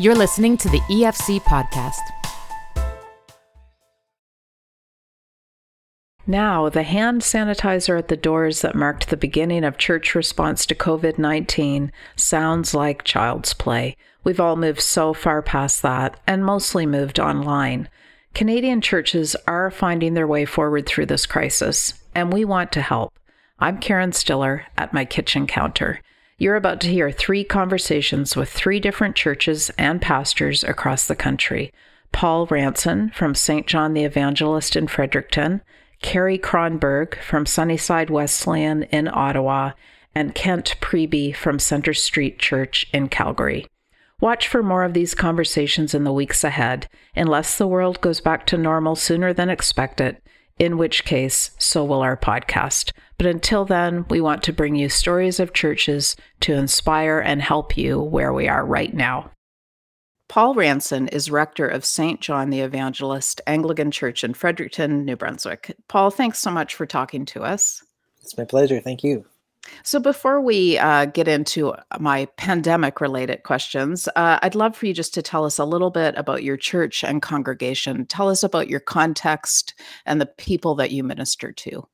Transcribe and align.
You're 0.00 0.14
listening 0.14 0.56
to 0.56 0.68
the 0.70 0.80
EFC 0.88 1.42
podcast. 1.42 2.00
Now, 6.26 6.70
the 6.70 6.84
hand 6.84 7.20
sanitizer 7.20 7.98
at 7.98 8.08
the 8.08 8.16
doors 8.16 8.62
that 8.62 8.74
marked 8.74 9.10
the 9.10 9.18
beginning 9.18 9.62
of 9.62 9.76
church 9.76 10.14
response 10.14 10.64
to 10.64 10.74
COVID 10.74 11.18
19 11.18 11.92
sounds 12.16 12.72
like 12.72 13.04
child's 13.04 13.52
play. 13.52 13.94
We've 14.24 14.40
all 14.40 14.56
moved 14.56 14.80
so 14.80 15.12
far 15.12 15.42
past 15.42 15.82
that 15.82 16.18
and 16.26 16.46
mostly 16.46 16.86
moved 16.86 17.20
online. 17.20 17.90
Canadian 18.32 18.80
churches 18.80 19.36
are 19.46 19.70
finding 19.70 20.14
their 20.14 20.26
way 20.26 20.46
forward 20.46 20.86
through 20.86 21.06
this 21.06 21.26
crisis, 21.26 21.92
and 22.14 22.32
we 22.32 22.46
want 22.46 22.72
to 22.72 22.80
help. 22.80 23.12
I'm 23.58 23.78
Karen 23.78 24.12
Stiller 24.12 24.64
at 24.78 24.94
my 24.94 25.04
kitchen 25.04 25.46
counter. 25.46 26.00
You're 26.40 26.56
about 26.56 26.80
to 26.80 26.88
hear 26.88 27.10
three 27.10 27.44
conversations 27.44 28.34
with 28.34 28.48
three 28.48 28.80
different 28.80 29.14
churches 29.14 29.70
and 29.76 30.00
pastors 30.00 30.64
across 30.64 31.06
the 31.06 31.14
country. 31.14 31.70
Paul 32.12 32.46
Ranson 32.46 33.10
from 33.10 33.34
St. 33.34 33.66
John 33.66 33.92
the 33.92 34.04
Evangelist 34.04 34.74
in 34.74 34.88
Fredericton, 34.88 35.60
Kerry 36.00 36.38
Kronberg 36.38 37.20
from 37.20 37.44
Sunnyside 37.44 38.08
Wesleyan 38.08 38.84
in 38.84 39.06
Ottawa, 39.06 39.72
and 40.14 40.34
Kent 40.34 40.76
Priebe 40.80 41.36
from 41.36 41.58
Centre 41.58 41.92
Street 41.92 42.38
Church 42.38 42.88
in 42.90 43.10
Calgary. 43.10 43.66
Watch 44.18 44.48
for 44.48 44.62
more 44.62 44.84
of 44.84 44.94
these 44.94 45.14
conversations 45.14 45.92
in 45.92 46.04
the 46.04 46.12
weeks 46.12 46.42
ahead, 46.42 46.88
unless 47.14 47.58
the 47.58 47.68
world 47.68 48.00
goes 48.00 48.22
back 48.22 48.46
to 48.46 48.56
normal 48.56 48.96
sooner 48.96 49.34
than 49.34 49.50
expected, 49.50 50.16
in 50.58 50.78
which 50.78 51.04
case, 51.04 51.50
so 51.58 51.84
will 51.84 52.00
our 52.00 52.16
podcast. 52.16 52.92
But 53.20 53.26
until 53.26 53.66
then, 53.66 54.06
we 54.08 54.22
want 54.22 54.42
to 54.44 54.52
bring 54.54 54.76
you 54.76 54.88
stories 54.88 55.40
of 55.40 55.52
churches 55.52 56.16
to 56.40 56.54
inspire 56.54 57.18
and 57.18 57.42
help 57.42 57.76
you 57.76 58.00
where 58.00 58.32
we 58.32 58.48
are 58.48 58.64
right 58.64 58.94
now. 58.94 59.30
Paul 60.28 60.54
Ranson 60.54 61.06
is 61.08 61.30
rector 61.30 61.68
of 61.68 61.84
St. 61.84 62.22
John 62.22 62.48
the 62.48 62.60
Evangelist 62.60 63.42
Anglican 63.46 63.90
Church 63.90 64.24
in 64.24 64.32
Fredericton, 64.32 65.04
New 65.04 65.16
Brunswick. 65.16 65.76
Paul, 65.86 66.10
thanks 66.10 66.38
so 66.38 66.50
much 66.50 66.74
for 66.74 66.86
talking 66.86 67.26
to 67.26 67.42
us. 67.42 67.84
It's 68.22 68.38
my 68.38 68.46
pleasure. 68.46 68.80
Thank 68.80 69.04
you. 69.04 69.26
So, 69.82 70.00
before 70.00 70.40
we 70.40 70.78
uh, 70.78 71.04
get 71.04 71.28
into 71.28 71.74
my 71.98 72.24
pandemic 72.38 73.02
related 73.02 73.42
questions, 73.42 74.08
uh, 74.16 74.38
I'd 74.40 74.54
love 74.54 74.74
for 74.74 74.86
you 74.86 74.94
just 74.94 75.12
to 75.12 75.20
tell 75.20 75.44
us 75.44 75.58
a 75.58 75.66
little 75.66 75.90
bit 75.90 76.14
about 76.16 76.42
your 76.42 76.56
church 76.56 77.04
and 77.04 77.20
congregation. 77.20 78.06
Tell 78.06 78.30
us 78.30 78.42
about 78.42 78.70
your 78.70 78.80
context 78.80 79.74
and 80.06 80.22
the 80.22 80.32
people 80.38 80.74
that 80.76 80.90
you 80.90 81.04
minister 81.04 81.52
to. 81.52 81.86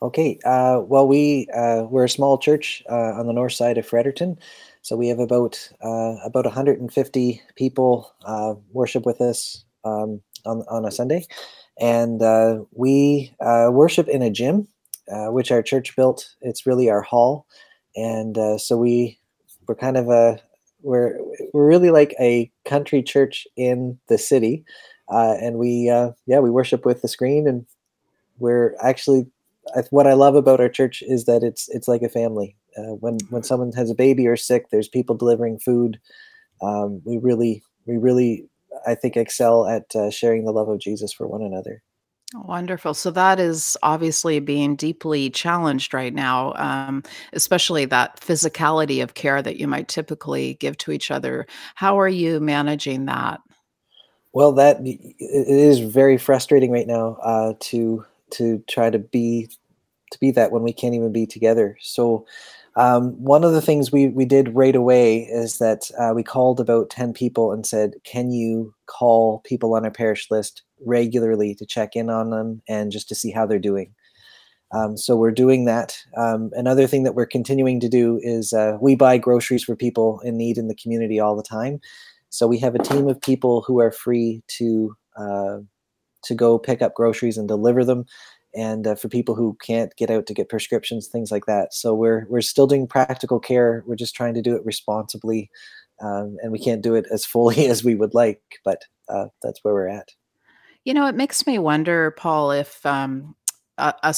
Okay. 0.00 0.38
Uh, 0.44 0.80
well, 0.86 1.08
we 1.08 1.48
uh, 1.54 1.82
we're 1.90 2.04
a 2.04 2.08
small 2.08 2.38
church 2.38 2.82
uh, 2.88 3.12
on 3.18 3.26
the 3.26 3.32
north 3.32 3.52
side 3.52 3.78
of 3.78 3.86
Fredericton, 3.86 4.38
so 4.82 4.96
we 4.96 5.08
have 5.08 5.18
about 5.18 5.58
uh, 5.82 6.14
about 6.24 6.44
150 6.44 7.42
people 7.56 8.12
uh, 8.24 8.54
worship 8.72 9.04
with 9.04 9.20
us 9.20 9.64
um, 9.84 10.20
on 10.46 10.62
on 10.70 10.84
a 10.84 10.92
Sunday, 10.92 11.26
and 11.80 12.22
uh, 12.22 12.60
we 12.72 13.34
worship 13.40 14.06
in 14.08 14.22
a 14.22 14.30
gym, 14.30 14.68
which 15.08 15.50
our 15.50 15.62
church 15.62 15.96
built. 15.96 16.32
It's 16.42 16.64
really 16.64 16.88
our 16.88 17.02
hall, 17.02 17.46
and 17.96 18.38
so 18.60 18.76
we 18.76 19.18
we're 19.66 19.74
kind 19.74 19.96
of 19.96 20.08
a 20.10 20.40
we're 20.80 21.18
we're 21.52 21.66
really 21.66 21.90
like 21.90 22.14
a 22.20 22.52
country 22.64 23.02
church 23.02 23.48
in 23.56 23.98
the 24.08 24.16
city, 24.18 24.64
and 25.08 25.58
we 25.58 25.92
yeah 26.26 26.38
we 26.38 26.50
worship 26.50 26.86
with 26.86 27.02
the 27.02 27.08
screen 27.08 27.48
and 27.48 27.66
we're 28.38 28.76
actually 28.80 29.26
what 29.90 30.06
I 30.06 30.14
love 30.14 30.34
about 30.34 30.60
our 30.60 30.68
church 30.68 31.02
is 31.06 31.24
that 31.24 31.42
it's 31.42 31.68
it's 31.68 31.88
like 31.88 32.02
a 32.02 32.08
family. 32.08 32.56
Uh, 32.76 32.94
when 33.00 33.18
when 33.30 33.42
someone 33.42 33.72
has 33.72 33.90
a 33.90 33.94
baby 33.94 34.26
or 34.26 34.36
sick, 34.36 34.70
there's 34.70 34.88
people 34.88 35.16
delivering 35.16 35.58
food. 35.58 36.00
Um, 36.62 37.00
we 37.04 37.18
really 37.18 37.62
we 37.86 37.96
really 37.96 38.48
I 38.86 38.94
think 38.94 39.16
excel 39.16 39.66
at 39.66 39.94
uh, 39.94 40.10
sharing 40.10 40.44
the 40.44 40.52
love 40.52 40.68
of 40.68 40.80
Jesus 40.80 41.12
for 41.12 41.26
one 41.26 41.42
another. 41.42 41.82
Wonderful. 42.34 42.92
So 42.92 43.10
that 43.12 43.40
is 43.40 43.74
obviously 43.82 44.38
being 44.38 44.76
deeply 44.76 45.30
challenged 45.30 45.94
right 45.94 46.12
now, 46.12 46.52
um, 46.56 47.02
especially 47.32 47.86
that 47.86 48.20
physicality 48.20 49.02
of 49.02 49.14
care 49.14 49.40
that 49.40 49.56
you 49.56 49.66
might 49.66 49.88
typically 49.88 50.54
give 50.54 50.76
to 50.78 50.92
each 50.92 51.10
other. 51.10 51.46
How 51.74 51.98
are 51.98 52.08
you 52.08 52.38
managing 52.38 53.06
that? 53.06 53.40
Well, 54.34 54.52
that 54.52 54.76
it 54.82 55.16
is 55.18 55.78
very 55.78 56.18
frustrating 56.18 56.70
right 56.70 56.86
now 56.86 57.16
uh, 57.22 57.54
to 57.60 58.04
to 58.32 58.62
try 58.68 58.90
to 58.90 58.98
be 58.98 59.48
to 60.10 60.18
be 60.18 60.30
that 60.32 60.52
when 60.52 60.62
we 60.62 60.72
can't 60.72 60.94
even 60.94 61.12
be 61.12 61.26
together. 61.26 61.76
So 61.80 62.26
um, 62.76 63.12
one 63.22 63.44
of 63.44 63.52
the 63.52 63.60
things 63.60 63.90
we 63.90 64.08
we 64.08 64.24
did 64.24 64.54
right 64.54 64.76
away 64.76 65.22
is 65.22 65.58
that 65.58 65.90
uh, 65.98 66.12
we 66.14 66.22
called 66.22 66.60
about 66.60 66.90
ten 66.90 67.12
people 67.12 67.52
and 67.52 67.66
said, 67.66 67.94
"Can 68.04 68.30
you 68.30 68.74
call 68.86 69.40
people 69.40 69.74
on 69.74 69.84
our 69.84 69.90
parish 69.90 70.30
list 70.30 70.62
regularly 70.86 71.54
to 71.56 71.66
check 71.66 71.96
in 71.96 72.08
on 72.08 72.30
them 72.30 72.62
and 72.68 72.92
just 72.92 73.08
to 73.08 73.14
see 73.14 73.30
how 73.30 73.46
they're 73.46 73.58
doing?" 73.58 73.94
Um, 74.72 74.96
so 74.96 75.16
we're 75.16 75.30
doing 75.30 75.64
that. 75.64 75.98
Um, 76.16 76.50
another 76.52 76.86
thing 76.86 77.02
that 77.04 77.14
we're 77.14 77.26
continuing 77.26 77.80
to 77.80 77.88
do 77.88 78.20
is 78.22 78.52
uh, 78.52 78.76
we 78.80 78.96
buy 78.96 79.16
groceries 79.16 79.64
for 79.64 79.74
people 79.74 80.20
in 80.20 80.36
need 80.36 80.58
in 80.58 80.68
the 80.68 80.74
community 80.74 81.18
all 81.18 81.36
the 81.36 81.42
time. 81.42 81.80
So 82.28 82.46
we 82.46 82.58
have 82.58 82.74
a 82.74 82.82
team 82.82 83.08
of 83.08 83.20
people 83.20 83.62
who 83.66 83.80
are 83.80 83.90
free 83.90 84.42
to 84.58 84.94
uh, 85.16 85.58
to 86.24 86.34
go 86.34 86.58
pick 86.58 86.82
up 86.82 86.94
groceries 86.94 87.38
and 87.38 87.48
deliver 87.48 87.84
them 87.84 88.04
and 88.54 88.86
uh, 88.86 88.94
for 88.94 89.08
people 89.08 89.34
who 89.34 89.56
can't 89.62 89.94
get 89.96 90.10
out 90.10 90.26
to 90.26 90.34
get 90.34 90.48
prescriptions 90.48 91.08
things 91.08 91.30
like 91.30 91.46
that. 91.46 91.74
So 91.74 91.94
we're 91.94 92.26
we're 92.28 92.40
still 92.40 92.66
doing 92.66 92.86
practical 92.86 93.40
care. 93.40 93.84
We're 93.86 93.96
just 93.96 94.14
trying 94.14 94.34
to 94.34 94.42
do 94.42 94.54
it 94.56 94.64
responsibly 94.64 95.50
um, 96.00 96.36
and 96.42 96.52
we 96.52 96.58
can't 96.58 96.82
do 96.82 96.94
it 96.94 97.06
as 97.10 97.24
fully 97.24 97.66
as 97.68 97.84
we 97.84 97.94
would 97.94 98.14
like 98.14 98.40
but 98.64 98.82
uh, 99.08 99.26
that's 99.42 99.62
where 99.62 99.74
we're 99.74 99.88
at. 99.88 100.08
You 100.84 100.94
know 100.94 101.06
it 101.06 101.14
makes 101.14 101.46
me 101.46 101.58
wonder 101.58 102.12
paul 102.12 102.50
if 102.50 102.84
um, 102.86 103.34
a, 103.78 103.94
a 104.02 104.14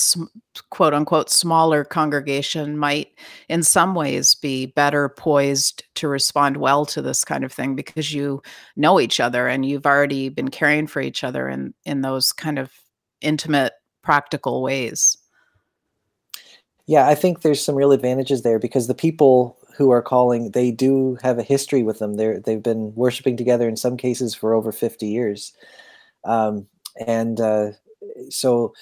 quote 0.70 0.94
unquote 0.94 1.30
smaller 1.30 1.84
congregation 1.84 2.76
might 2.76 3.08
in 3.48 3.62
some 3.62 3.94
ways 3.94 4.34
be 4.34 4.66
better 4.66 5.08
poised 5.08 5.84
to 5.96 6.08
respond 6.08 6.56
well 6.56 6.84
to 6.86 7.02
this 7.02 7.24
kind 7.24 7.44
of 7.44 7.52
thing 7.52 7.76
because 7.76 8.12
you 8.12 8.42
know 8.76 9.00
each 9.00 9.20
other 9.20 9.46
and 9.46 9.66
you've 9.66 9.86
already 9.86 10.28
been 10.28 10.48
caring 10.48 10.86
for 10.86 11.00
each 11.00 11.22
other 11.22 11.48
in 11.48 11.74
in 11.84 12.00
those 12.00 12.32
kind 12.32 12.58
of 12.58 12.72
intimate 13.20 13.74
practical 14.02 14.62
ways 14.62 15.16
yeah 16.86 17.08
i 17.08 17.14
think 17.14 17.42
there's 17.42 17.62
some 17.62 17.74
real 17.74 17.92
advantages 17.92 18.42
there 18.42 18.58
because 18.58 18.86
the 18.86 18.94
people 18.94 19.56
who 19.76 19.90
are 19.90 20.02
calling 20.02 20.50
they 20.50 20.70
do 20.70 21.16
have 21.22 21.38
a 21.38 21.42
history 21.42 21.82
with 21.82 21.98
them 21.98 22.14
they're 22.14 22.40
they've 22.40 22.62
been 22.62 22.94
worshiping 22.94 23.36
together 23.36 23.68
in 23.68 23.76
some 23.76 23.96
cases 23.96 24.34
for 24.34 24.54
over 24.54 24.72
50 24.72 25.06
years 25.06 25.52
um, 26.24 26.66
and 27.06 27.40
uh, 27.40 27.70
so 28.28 28.72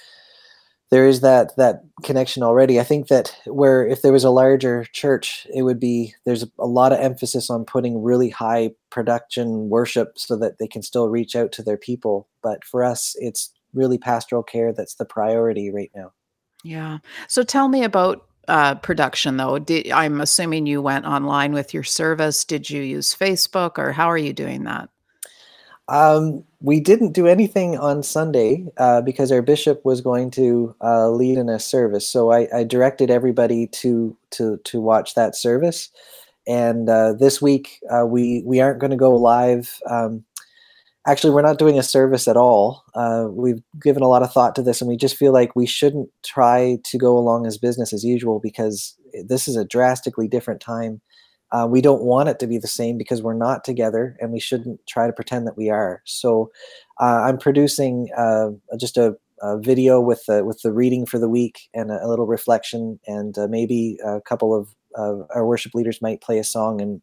there 0.91 1.07
is 1.07 1.21
that 1.21 1.55
that 1.57 1.83
connection 2.03 2.43
already. 2.43 2.81
I 2.81 2.85
think 2.85 3.09
that 3.09 3.37
where 3.45 3.87
if 3.87 4.03
there 4.03 4.13
was 4.13 4.25
a 4.25 4.31
larger 4.31 4.87
church, 4.93 5.47
it 5.55 5.63
would 5.63 5.79
be 5.79 6.15
there's 6.25 6.45
a 6.59 6.67
lot 6.67 6.93
of 6.93 7.01
emphasis 7.01 7.51
on 7.51 7.65
putting 7.65 8.03
really 8.03 8.31
high 8.31 8.71
production 8.91 9.69
worship 9.69 10.19
so 10.19 10.37
that 10.37 10.59
they 10.59 10.67
can 10.67 10.83
still 10.83 11.09
reach 11.09 11.37
out 11.37 11.53
to 11.53 11.63
their 11.63 11.77
people. 11.77 12.27
But 12.43 12.65
for 12.65 12.83
us, 12.83 13.15
it's 13.19 13.53
really 13.79 13.99
pastoral 13.99 14.43
care 14.43 14.73
that's 14.73 14.97
the 14.97 15.05
priority 15.07 15.71
right 15.71 15.91
now. 15.95 16.13
Yeah. 16.65 16.99
So 17.29 17.43
tell 17.43 17.69
me 17.69 17.85
about 17.85 18.27
uh, 18.49 18.75
production 18.77 19.37
though. 19.37 19.59
Did, 19.59 19.91
I'm 19.91 20.21
assuming 20.21 20.67
you 20.67 20.83
went 20.83 21.07
online 21.07 21.53
with 21.53 21.73
your 21.73 21.85
service. 21.85 22.45
Did 22.45 22.69
you 22.69 22.83
use 22.83 23.15
Facebook 23.15 23.79
or 23.79 23.93
how 23.93 24.11
are 24.11 24.19
you 24.19 24.33
doing 24.33 24.65
that? 24.65 24.89
Um, 25.89 26.45
we 26.61 26.81
didn't 26.81 27.13
do 27.13 27.27
anything 27.27 27.79
on 27.79 28.03
Sunday 28.03 28.67
uh, 28.77 29.01
because 29.01 29.33
our 29.33 29.41
bishop 29.41 29.85
was 29.85 30.03
going 30.03 30.31
to 30.33 30.75
uh, 30.83 31.09
lead 31.09 31.39
in 31.39 31.49
a 31.49 31.59
service. 31.59 32.07
So 32.07 32.31
I, 32.31 32.47
I, 32.55 32.65
directed 32.65 33.11
everybody 33.11 33.69
to 33.69 34.15
to 34.33 34.59
to 34.65 34.81
watch 34.83 35.15
that 35.15 35.35
service. 35.35 35.89
And 36.47 36.91
uh, 36.91 37.15
this 37.15 37.41
week 37.41 37.81
uh, 37.91 38.05
we 38.07 38.43
we 38.45 38.61
aren't 38.61 38.81
going 38.81 38.91
to 38.91 38.99
go 38.99 39.15
live. 39.15 39.79
Um, 39.89 40.25
actually, 41.09 41.33
we're 41.33 41.43
not 41.43 41.59
doing 41.59 41.79
a 41.79 41.83
service 41.83 42.29
at 42.29 42.37
all. 42.37 42.85
Uh, 42.95 43.27
we've 43.31 43.63
given 43.83 44.03
a 44.03 44.09
lot 44.09 44.23
of 44.23 44.33
thought 44.33 44.55
to 44.57 44.63
this, 44.63 44.81
and 44.81 44.89
we 44.89 44.97
just 44.97 45.17
feel 45.17 45.33
like 45.33 45.57
we 45.57 45.67
shouldn't 45.67 46.09
try 46.25 46.79
to 46.85 46.99
go 46.99 47.17
along 47.17 47.47
as 47.47 47.59
business 47.59 47.93
as 47.93 48.05
usual 48.05 48.41
because 48.41 48.97
this 49.27 49.49
is 49.49 49.57
a 49.57 49.65
drastically 49.65 50.29
different 50.29 50.61
time 50.61 51.01
uh, 51.51 51.67
we 51.69 51.81
don't 51.81 52.03
want 52.03 52.29
it 52.29 52.39
to 52.39 52.47
be 52.47 52.59
the 52.59 52.67
same 52.67 52.99
because 52.99 53.23
we're 53.23 53.35
not 53.35 53.65
together 53.65 54.17
and 54.21 54.33
we 54.33 54.41
shouldn't 54.41 54.81
try 54.87 55.07
to 55.07 55.13
pretend 55.13 55.47
that 55.47 55.57
we 55.57 55.71
are. 55.71 56.03
So 56.05 56.51
uh, 57.01 57.23
I'm 57.23 57.39
producing 57.39 58.09
uh, 58.17 58.51
just 58.79 58.97
a, 58.99 59.17
a, 59.41 59.59
video 59.59 60.01
with 60.01 60.23
the, 60.27 60.45
with 60.45 60.61
the 60.63 60.73
reading 60.73 61.07
for 61.07 61.19
the 61.19 61.29
week 61.29 61.69
and 61.73 61.91
a, 61.91 62.05
a 62.05 62.09
little 62.09 62.27
reflection, 62.27 63.01
and 63.07 63.39
uh, 63.39 63.47
maybe 63.49 63.99
a 64.05 64.21
couple 64.21 64.55
of 64.55 64.69
our 65.33 65.47
worship 65.47 65.75
leaders 65.75 66.03
might 66.03 66.21
play 66.21 66.39
a 66.39 66.45
song 66.45 66.81
and 66.81 67.01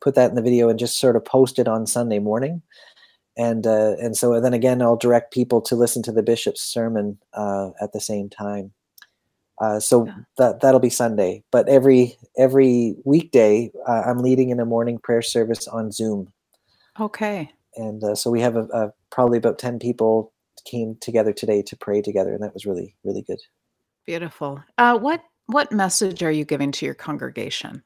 put 0.00 0.14
that 0.14 0.30
in 0.30 0.36
the 0.36 0.42
video 0.42 0.70
and 0.70 0.78
just 0.78 0.98
sort 0.98 1.16
of 1.16 1.24
post 1.24 1.58
it 1.58 1.68
on 1.68 1.86
Sunday 1.86 2.18
morning. 2.18 2.62
And 3.36 3.66
uh, 3.66 3.96
and 4.00 4.16
so 4.16 4.40
then 4.40 4.54
again, 4.54 4.80
I'll 4.80 4.96
direct 4.96 5.32
people 5.32 5.60
to 5.62 5.76
listen 5.76 6.02
to 6.04 6.12
the 6.12 6.22
bishop's 6.22 6.62
sermon 6.62 7.18
uh, 7.34 7.70
at 7.80 7.92
the 7.92 8.00
same 8.00 8.30
time. 8.30 8.72
Uh, 9.60 9.80
so 9.80 10.06
yeah. 10.06 10.14
that 10.38 10.60
that'll 10.60 10.80
be 10.80 10.90
Sunday. 10.90 11.42
But 11.50 11.68
every 11.68 12.16
every 12.38 12.96
weekday, 13.04 13.70
uh, 13.86 14.02
I'm 14.06 14.18
leading 14.18 14.50
in 14.50 14.60
a 14.60 14.64
morning 14.64 14.98
prayer 14.98 15.22
service 15.22 15.68
on 15.68 15.92
Zoom. 15.92 16.32
Okay. 16.98 17.50
And 17.76 18.02
uh, 18.02 18.14
so 18.14 18.30
we 18.30 18.40
have 18.40 18.56
a, 18.56 18.64
a, 18.72 18.92
probably 19.10 19.36
about 19.36 19.58
ten 19.58 19.78
people 19.78 20.32
came 20.64 20.96
together 21.00 21.32
today 21.32 21.62
to 21.62 21.76
pray 21.76 22.00
together, 22.00 22.32
and 22.32 22.42
that 22.42 22.54
was 22.54 22.64
really 22.64 22.94
really 23.04 23.22
good. 23.22 23.38
Beautiful. 24.06 24.62
Uh, 24.78 24.98
what 24.98 25.22
what 25.46 25.72
message 25.72 26.22
are 26.22 26.30
you 26.30 26.44
giving 26.44 26.72
to 26.72 26.86
your 26.86 26.94
congregation? 26.94 27.82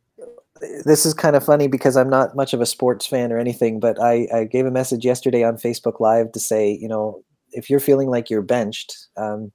this 0.86 1.06
is 1.06 1.13
kind 1.13 1.36
of 1.36 1.44
funny 1.45 1.68
because 1.68 1.98
I'm 1.98 2.09
not 2.09 2.36
much 2.36 2.54
of 2.54 2.62
a 2.62 2.65
sports 2.65 3.06
fan 3.06 3.31
or 3.31 3.39
anything, 3.39 3.80
but 3.80 4.01
I, 4.01 4.27
I, 4.33 4.44
gave 4.45 4.65
a 4.65 4.71
message 4.71 5.06
yesterday 5.06 5.44
on 5.44 5.57
Facebook 5.57 6.00
Live 6.00 6.31
to 6.33 6.39
say, 6.39 6.71
you 6.71 6.88
know, 6.88 7.24
if 7.51 7.69
you're 7.69 7.80
feeling 7.80 8.09
like 8.09 8.30
you're 8.30 8.42
benched, 8.42 8.95
um, 9.18 9.51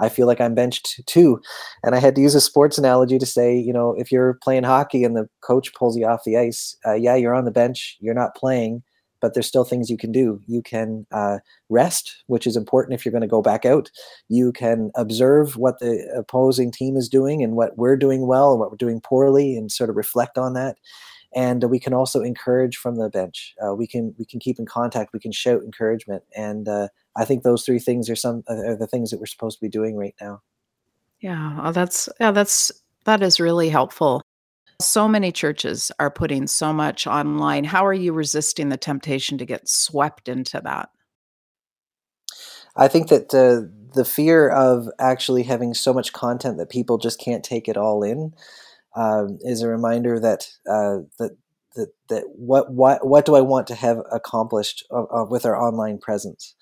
I 0.00 0.08
feel 0.08 0.26
like 0.26 0.40
I'm 0.40 0.54
benched 0.54 1.00
too. 1.06 1.40
And 1.82 1.94
I 1.94 1.98
had 1.98 2.14
to 2.16 2.20
use 2.20 2.34
a 2.34 2.40
sports 2.40 2.78
analogy 2.78 3.18
to 3.18 3.26
say, 3.26 3.56
you 3.56 3.72
know, 3.72 3.94
if 3.96 4.10
you're 4.10 4.38
playing 4.42 4.64
hockey 4.64 5.04
and 5.04 5.16
the 5.16 5.28
coach 5.42 5.72
pulls 5.74 5.96
you 5.96 6.06
off 6.06 6.24
the 6.24 6.36
ice, 6.36 6.76
uh, 6.86 6.94
yeah, 6.94 7.14
you're 7.14 7.34
on 7.34 7.44
the 7.44 7.50
bench, 7.50 7.96
you're 8.00 8.14
not 8.14 8.34
playing, 8.34 8.82
but 9.24 9.32
there's 9.32 9.46
still 9.46 9.64
things 9.64 9.88
you 9.88 9.96
can 9.96 10.12
do. 10.12 10.38
You 10.46 10.60
can 10.60 11.06
uh, 11.10 11.38
rest, 11.70 12.24
which 12.26 12.46
is 12.46 12.58
important 12.58 12.92
if 12.92 13.06
you're 13.06 13.10
going 13.10 13.22
to 13.22 13.26
go 13.26 13.40
back 13.40 13.64
out. 13.64 13.90
You 14.28 14.52
can 14.52 14.90
observe 14.96 15.56
what 15.56 15.78
the 15.78 16.06
opposing 16.14 16.70
team 16.70 16.94
is 16.94 17.08
doing 17.08 17.42
and 17.42 17.56
what 17.56 17.78
we're 17.78 17.96
doing 17.96 18.26
well 18.26 18.50
and 18.50 18.60
what 18.60 18.70
we're 18.70 18.76
doing 18.76 19.00
poorly, 19.00 19.56
and 19.56 19.72
sort 19.72 19.88
of 19.88 19.96
reflect 19.96 20.36
on 20.36 20.52
that. 20.52 20.76
And 21.34 21.64
we 21.70 21.80
can 21.80 21.94
also 21.94 22.20
encourage 22.20 22.76
from 22.76 22.96
the 22.96 23.08
bench. 23.08 23.54
Uh, 23.66 23.74
we 23.74 23.86
can 23.86 24.14
we 24.18 24.26
can 24.26 24.40
keep 24.40 24.58
in 24.58 24.66
contact. 24.66 25.14
We 25.14 25.20
can 25.20 25.32
shout 25.32 25.62
encouragement. 25.62 26.22
And 26.36 26.68
uh, 26.68 26.88
I 27.16 27.24
think 27.24 27.44
those 27.44 27.64
three 27.64 27.78
things 27.78 28.10
are 28.10 28.16
some 28.16 28.44
are 28.46 28.76
the 28.76 28.86
things 28.86 29.10
that 29.10 29.20
we're 29.20 29.24
supposed 29.24 29.56
to 29.56 29.64
be 29.64 29.70
doing 29.70 29.96
right 29.96 30.14
now. 30.20 30.42
Yeah, 31.20 31.60
oh, 31.62 31.72
that's 31.72 32.10
yeah, 32.20 32.30
that's 32.30 32.70
that 33.04 33.22
is 33.22 33.40
really 33.40 33.70
helpful. 33.70 34.20
So 34.80 35.08
many 35.08 35.32
churches 35.32 35.92
are 35.98 36.10
putting 36.10 36.46
so 36.46 36.72
much 36.72 37.06
online. 37.06 37.64
How 37.64 37.86
are 37.86 37.94
you 37.94 38.12
resisting 38.12 38.68
the 38.68 38.76
temptation 38.76 39.38
to 39.38 39.46
get 39.46 39.68
swept 39.68 40.28
into 40.28 40.60
that? 40.64 40.90
I 42.76 42.88
think 42.88 43.08
that 43.08 43.30
the 43.30 43.70
the 43.94 44.04
fear 44.04 44.48
of 44.48 44.88
actually 44.98 45.44
having 45.44 45.72
so 45.72 45.94
much 45.94 46.12
content 46.12 46.58
that 46.58 46.68
people 46.68 46.98
just 46.98 47.20
can't 47.20 47.44
take 47.44 47.68
it 47.68 47.76
all 47.76 48.02
in 48.02 48.32
um, 48.96 49.38
is 49.42 49.62
a 49.62 49.68
reminder 49.68 50.18
that 50.18 50.48
uh, 50.68 51.06
that 51.18 51.36
that 51.76 51.92
that 52.08 52.24
what 52.34 52.72
what 52.72 53.06
what 53.06 53.24
do 53.24 53.36
I 53.36 53.40
want 53.40 53.66
to 53.68 53.74
have 53.74 53.98
accomplished 54.10 54.84
uh, 54.90 55.04
uh, 55.04 55.24
with 55.24 55.46
our 55.46 55.56
online 55.56 55.98
presence? 55.98 56.54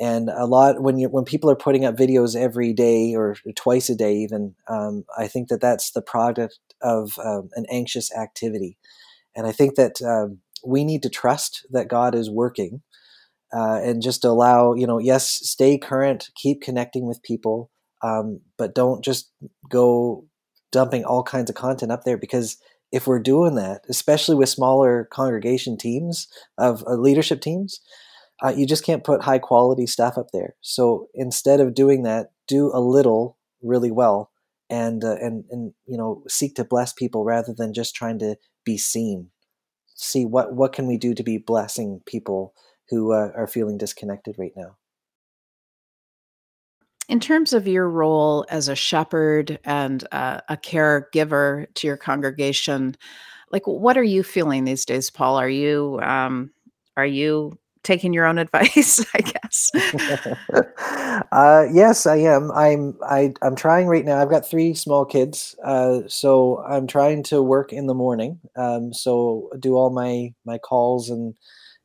And 0.00 0.30
a 0.30 0.46
lot 0.46 0.82
when 0.82 0.98
you 0.98 1.08
when 1.08 1.24
people 1.24 1.50
are 1.50 1.56
putting 1.56 1.84
up 1.84 1.96
videos 1.96 2.34
every 2.34 2.72
day 2.72 3.14
or 3.14 3.36
twice 3.54 3.88
a 3.88 3.94
day 3.94 4.14
even 4.16 4.54
um, 4.68 5.04
i 5.18 5.26
think 5.26 5.48
that 5.48 5.60
that's 5.60 5.92
the 5.92 6.02
product 6.02 6.58
of 6.80 7.18
um, 7.24 7.48
an 7.54 7.64
anxious 7.70 8.14
activity. 8.14 8.76
And 9.36 9.46
i 9.46 9.52
think 9.52 9.76
that 9.76 10.02
um, 10.02 10.38
we 10.66 10.84
need 10.84 11.02
to 11.02 11.10
trust 11.10 11.66
that 11.70 11.88
god 11.88 12.14
is 12.14 12.30
working 12.30 12.82
uh, 13.54 13.80
and 13.82 14.02
just 14.02 14.24
allow 14.24 14.74
you 14.74 14.86
know 14.86 14.98
yes 14.98 15.28
stay 15.28 15.78
current 15.78 16.30
keep 16.34 16.62
connecting 16.62 17.06
with 17.06 17.22
people 17.22 17.70
um, 18.02 18.40
but 18.58 18.74
don't 18.74 19.04
just 19.04 19.30
go 19.68 20.24
dumping 20.72 21.04
all 21.04 21.22
kinds 21.22 21.50
of 21.50 21.56
content 21.56 21.92
up 21.92 22.04
there 22.04 22.16
because 22.16 22.56
if 22.90 23.06
we're 23.06 23.20
doing 23.20 23.54
that 23.54 23.82
especially 23.88 24.36
with 24.36 24.48
smaller 24.48 25.08
congregation 25.12 25.76
teams 25.76 26.28
of 26.58 26.82
uh, 26.86 26.94
leadership 26.94 27.40
teams 27.40 27.80
uh, 28.42 28.52
you 28.54 28.66
just 28.66 28.84
can't 28.84 29.04
put 29.04 29.22
high 29.22 29.38
quality 29.38 29.86
stuff 29.86 30.18
up 30.18 30.28
there. 30.32 30.54
So 30.60 31.08
instead 31.14 31.60
of 31.60 31.74
doing 31.74 32.02
that, 32.02 32.32
do 32.48 32.70
a 32.74 32.80
little 32.80 33.38
really 33.62 33.90
well, 33.90 34.30
and 34.68 35.04
uh, 35.04 35.16
and 35.20 35.44
and 35.50 35.72
you 35.86 35.96
know 35.96 36.22
seek 36.28 36.54
to 36.56 36.64
bless 36.64 36.92
people 36.92 37.24
rather 37.24 37.54
than 37.56 37.72
just 37.72 37.94
trying 37.94 38.18
to 38.18 38.36
be 38.64 38.76
seen. 38.76 39.30
See 39.94 40.24
what 40.24 40.54
what 40.54 40.72
can 40.72 40.86
we 40.86 40.96
do 40.96 41.14
to 41.14 41.22
be 41.22 41.38
blessing 41.38 42.00
people 42.04 42.54
who 42.90 43.12
uh, 43.12 43.30
are 43.36 43.46
feeling 43.46 43.78
disconnected 43.78 44.36
right 44.38 44.52
now. 44.56 44.76
In 47.08 47.20
terms 47.20 47.52
of 47.52 47.66
your 47.68 47.88
role 47.88 48.46
as 48.48 48.68
a 48.68 48.74
shepherd 48.74 49.58
and 49.64 50.06
uh, 50.12 50.40
a 50.48 50.56
caregiver 50.56 51.66
to 51.74 51.86
your 51.86 51.96
congregation, 51.96 52.96
like 53.50 53.66
what 53.66 53.96
are 53.96 54.02
you 54.02 54.22
feeling 54.22 54.64
these 54.64 54.84
days, 54.84 55.10
Paul? 55.10 55.36
Are 55.36 55.48
you 55.48 56.00
um, 56.02 56.50
are 56.96 57.06
you 57.06 57.58
taking 57.82 58.12
your 58.12 58.26
own 58.26 58.38
advice, 58.38 59.04
I 59.14 59.20
guess. 59.20 59.70
uh, 61.32 61.66
yes, 61.72 62.06
I 62.06 62.16
am. 62.16 62.50
I'm 62.52 62.96
I, 63.02 63.32
I'm 63.42 63.56
trying 63.56 63.86
right 63.86 64.04
now. 64.04 64.20
I've 64.20 64.30
got 64.30 64.48
three 64.48 64.74
small 64.74 65.04
kids, 65.04 65.56
uh, 65.64 66.00
so 66.06 66.62
I'm 66.68 66.86
trying 66.86 67.22
to 67.24 67.42
work 67.42 67.72
in 67.72 67.86
the 67.86 67.94
morning. 67.94 68.40
Um, 68.56 68.92
so 68.92 69.50
do 69.58 69.74
all 69.76 69.90
my 69.90 70.32
my 70.44 70.58
calls 70.58 71.10
and 71.10 71.34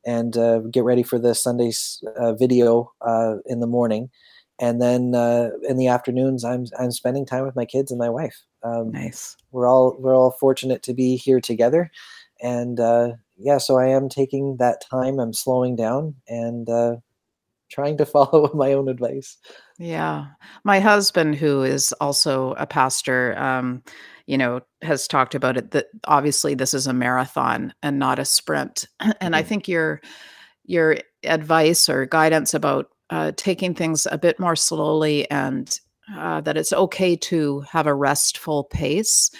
and 0.05 0.37
uh, 0.37 0.59
get 0.59 0.83
ready 0.83 1.03
for 1.03 1.19
the 1.19 1.35
Sunday's 1.35 2.01
uh, 2.17 2.33
video 2.33 2.91
uh, 3.01 3.35
in 3.45 3.59
the 3.59 3.67
morning, 3.67 4.09
and 4.59 4.81
then 4.81 5.15
uh, 5.15 5.49
in 5.67 5.77
the 5.77 5.87
afternoons, 5.87 6.43
I'm 6.43 6.65
I'm 6.79 6.91
spending 6.91 7.25
time 7.25 7.45
with 7.45 7.55
my 7.55 7.65
kids 7.65 7.91
and 7.91 7.99
my 7.99 8.09
wife. 8.09 8.41
Um, 8.63 8.91
nice. 8.91 9.35
We're 9.51 9.67
all 9.67 9.95
we're 9.99 10.15
all 10.15 10.31
fortunate 10.31 10.83
to 10.83 10.93
be 10.93 11.17
here 11.17 11.41
together, 11.41 11.91
and 12.41 12.79
yeah, 13.37 13.57
so 13.57 13.77
I 13.77 13.87
am 13.87 14.09
taking 14.09 14.57
that 14.57 14.81
time. 14.89 15.19
I'm 15.19 15.33
slowing 15.33 15.75
down 15.75 16.15
and 16.27 16.69
uh, 16.69 16.97
trying 17.69 17.97
to 17.97 18.05
follow 18.05 18.51
my 18.53 18.73
own 18.73 18.89
advice. 18.89 19.37
Yeah. 19.77 20.27
My 20.63 20.79
husband, 20.79 21.35
who 21.35 21.63
is 21.63 21.93
also 21.93 22.53
a 22.53 22.65
pastor, 22.65 23.37
um, 23.37 23.83
you 24.25 24.37
know, 24.37 24.61
has 24.81 25.07
talked 25.07 25.35
about 25.35 25.57
it 25.57 25.71
that 25.71 25.87
obviously 26.05 26.53
this 26.53 26.73
is 26.73 26.87
a 26.87 26.93
marathon 26.93 27.73
and 27.81 27.99
not 27.99 28.19
a 28.19 28.25
sprint. 28.25 28.87
And 28.99 29.13
mm-hmm. 29.13 29.35
I 29.35 29.43
think 29.43 29.67
your 29.67 30.01
your 30.65 30.97
advice 31.23 31.87
or 31.87 32.05
guidance 32.05 32.53
about 32.53 32.89
uh, 33.09 33.31
taking 33.37 33.73
things 33.73 34.05
a 34.11 34.17
bit 34.17 34.37
more 34.37 34.55
slowly 34.55 35.29
and 35.31 35.79
uh, 36.15 36.41
that 36.41 36.57
it's 36.57 36.73
okay 36.73 37.15
to 37.15 37.61
have 37.61 37.87
a 37.87 37.93
restful 37.93 38.65
pace 38.65 39.31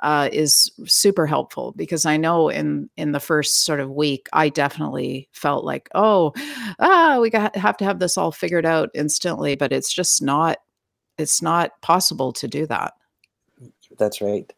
uh, 0.00 0.28
is 0.32 0.70
super 0.84 1.26
helpful 1.26 1.72
because 1.76 2.04
I 2.04 2.16
know 2.16 2.48
in 2.48 2.90
in 2.96 3.12
the 3.12 3.20
first 3.20 3.64
sort 3.64 3.80
of 3.80 3.90
week 3.90 4.28
I 4.32 4.48
definitely 4.48 5.28
felt 5.32 5.64
like 5.64 5.88
oh 5.94 6.32
ah 6.78 7.18
we 7.20 7.30
got 7.30 7.56
have 7.56 7.76
to 7.78 7.84
have 7.84 7.98
this 7.98 8.18
all 8.18 8.32
figured 8.32 8.66
out 8.66 8.90
instantly, 8.94 9.56
but 9.56 9.72
it's 9.72 9.92
just 9.92 10.22
not 10.22 10.58
it's 11.18 11.40
not 11.40 11.80
possible 11.80 12.32
to 12.34 12.46
do 12.46 12.66
that. 12.66 12.92
That's 13.98 14.20
right. 14.20 14.52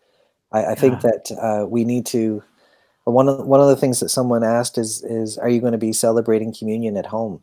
I, 0.50 0.58
I 0.58 0.68
yeah. 0.70 0.74
think 0.74 1.00
that 1.02 1.30
uh, 1.40 1.66
we 1.66 1.84
need 1.84 2.06
to. 2.06 2.42
One 3.04 3.28
of 3.28 3.46
one 3.46 3.60
of 3.60 3.68
the 3.68 3.76
things 3.76 4.00
that 4.00 4.08
someone 4.10 4.44
asked 4.44 4.76
is 4.76 5.02
is 5.04 5.38
Are 5.38 5.48
you 5.48 5.60
going 5.60 5.72
to 5.72 5.78
be 5.78 5.92
celebrating 5.92 6.52
communion 6.52 6.96
at 6.96 7.06
home? 7.06 7.42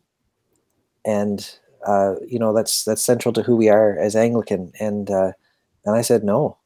And 1.04 1.48
uh, 1.86 2.16
you 2.26 2.38
know 2.38 2.52
that's 2.52 2.84
that's 2.84 3.02
central 3.02 3.32
to 3.32 3.42
who 3.42 3.56
we 3.56 3.68
are 3.68 3.98
as 3.98 4.14
Anglican. 4.14 4.72
And 4.78 5.10
uh, 5.10 5.32
and 5.84 5.96
I 5.96 6.02
said 6.02 6.22
no 6.22 6.58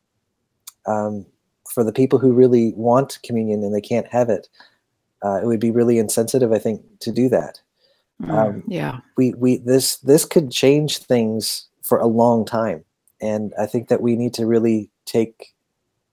um, 0.86 1.26
for 1.70 1.84
the 1.84 1.92
people 1.92 2.18
who 2.18 2.32
really 2.32 2.72
want 2.76 3.18
communion 3.22 3.62
and 3.62 3.74
they 3.74 3.80
can't 3.80 4.08
have 4.08 4.28
it, 4.28 4.48
uh, 5.24 5.40
it 5.42 5.46
would 5.46 5.60
be 5.60 5.70
really 5.70 5.98
insensitive, 5.98 6.52
I 6.52 6.58
think, 6.58 6.82
to 7.00 7.12
do 7.12 7.28
that. 7.28 7.60
Mm, 8.22 8.30
um, 8.30 8.62
yeah, 8.66 9.00
we 9.16 9.34
we 9.34 9.58
this 9.58 9.96
this 9.98 10.24
could 10.24 10.50
change 10.50 10.98
things 10.98 11.68
for 11.82 11.98
a 11.98 12.06
long 12.06 12.44
time, 12.44 12.84
and 13.20 13.52
I 13.58 13.66
think 13.66 13.88
that 13.88 14.02
we 14.02 14.16
need 14.16 14.34
to 14.34 14.46
really 14.46 14.90
take 15.06 15.54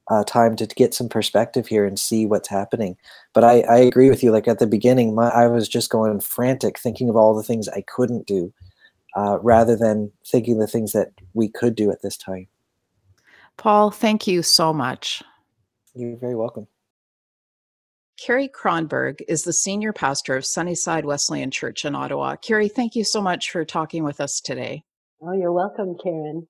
uh, 0.09 0.23
time 0.23 0.55
to 0.55 0.65
get 0.67 0.93
some 0.93 1.09
perspective 1.09 1.67
here 1.67 1.85
and 1.85 1.99
see 1.99 2.25
what's 2.25 2.47
happening. 2.47 2.95
But 3.33 3.43
I, 3.43 3.61
I 3.61 3.77
agree 3.77 4.09
with 4.09 4.23
you. 4.23 4.31
Like 4.31 4.47
at 4.47 4.59
the 4.59 4.67
beginning, 4.67 5.15
my 5.15 5.29
I 5.29 5.47
was 5.47 5.67
just 5.67 5.89
going 5.89 6.19
frantic, 6.21 6.79
thinking 6.79 7.09
of 7.09 7.15
all 7.15 7.35
the 7.35 7.43
things 7.43 7.67
I 7.69 7.83
couldn't 7.87 8.27
do, 8.27 8.53
uh, 9.15 9.39
rather 9.41 9.75
than 9.75 10.11
thinking 10.25 10.59
the 10.59 10.67
things 10.67 10.93
that 10.93 11.09
we 11.33 11.49
could 11.49 11.75
do 11.75 11.91
at 11.91 12.01
this 12.01 12.15
time. 12.17 12.47
Paul, 13.57 13.91
thank 13.91 14.27
you 14.27 14.43
so 14.43 14.71
much. 14.71 15.23
You're 15.97 16.17
very 16.17 16.35
welcome. 16.35 16.67
Kerry 18.19 18.49
Kronberg 18.49 19.21
is 19.27 19.43
the 19.43 19.53
senior 19.53 19.93
pastor 19.93 20.35
of 20.35 20.45
Sunnyside 20.45 21.05
Wesleyan 21.05 21.51
Church 21.51 21.85
in 21.85 21.95
Ottawa. 21.95 22.35
Kerry, 22.35 22.67
thank 22.67 22.95
you 22.95 23.03
so 23.03 23.21
much 23.21 23.51
for 23.51 23.65
talking 23.65 24.03
with 24.03 24.21
us 24.21 24.39
today. 24.39 24.83
Oh, 25.21 25.33
you're 25.33 25.51
welcome, 25.51 25.95
Karen. 26.03 26.47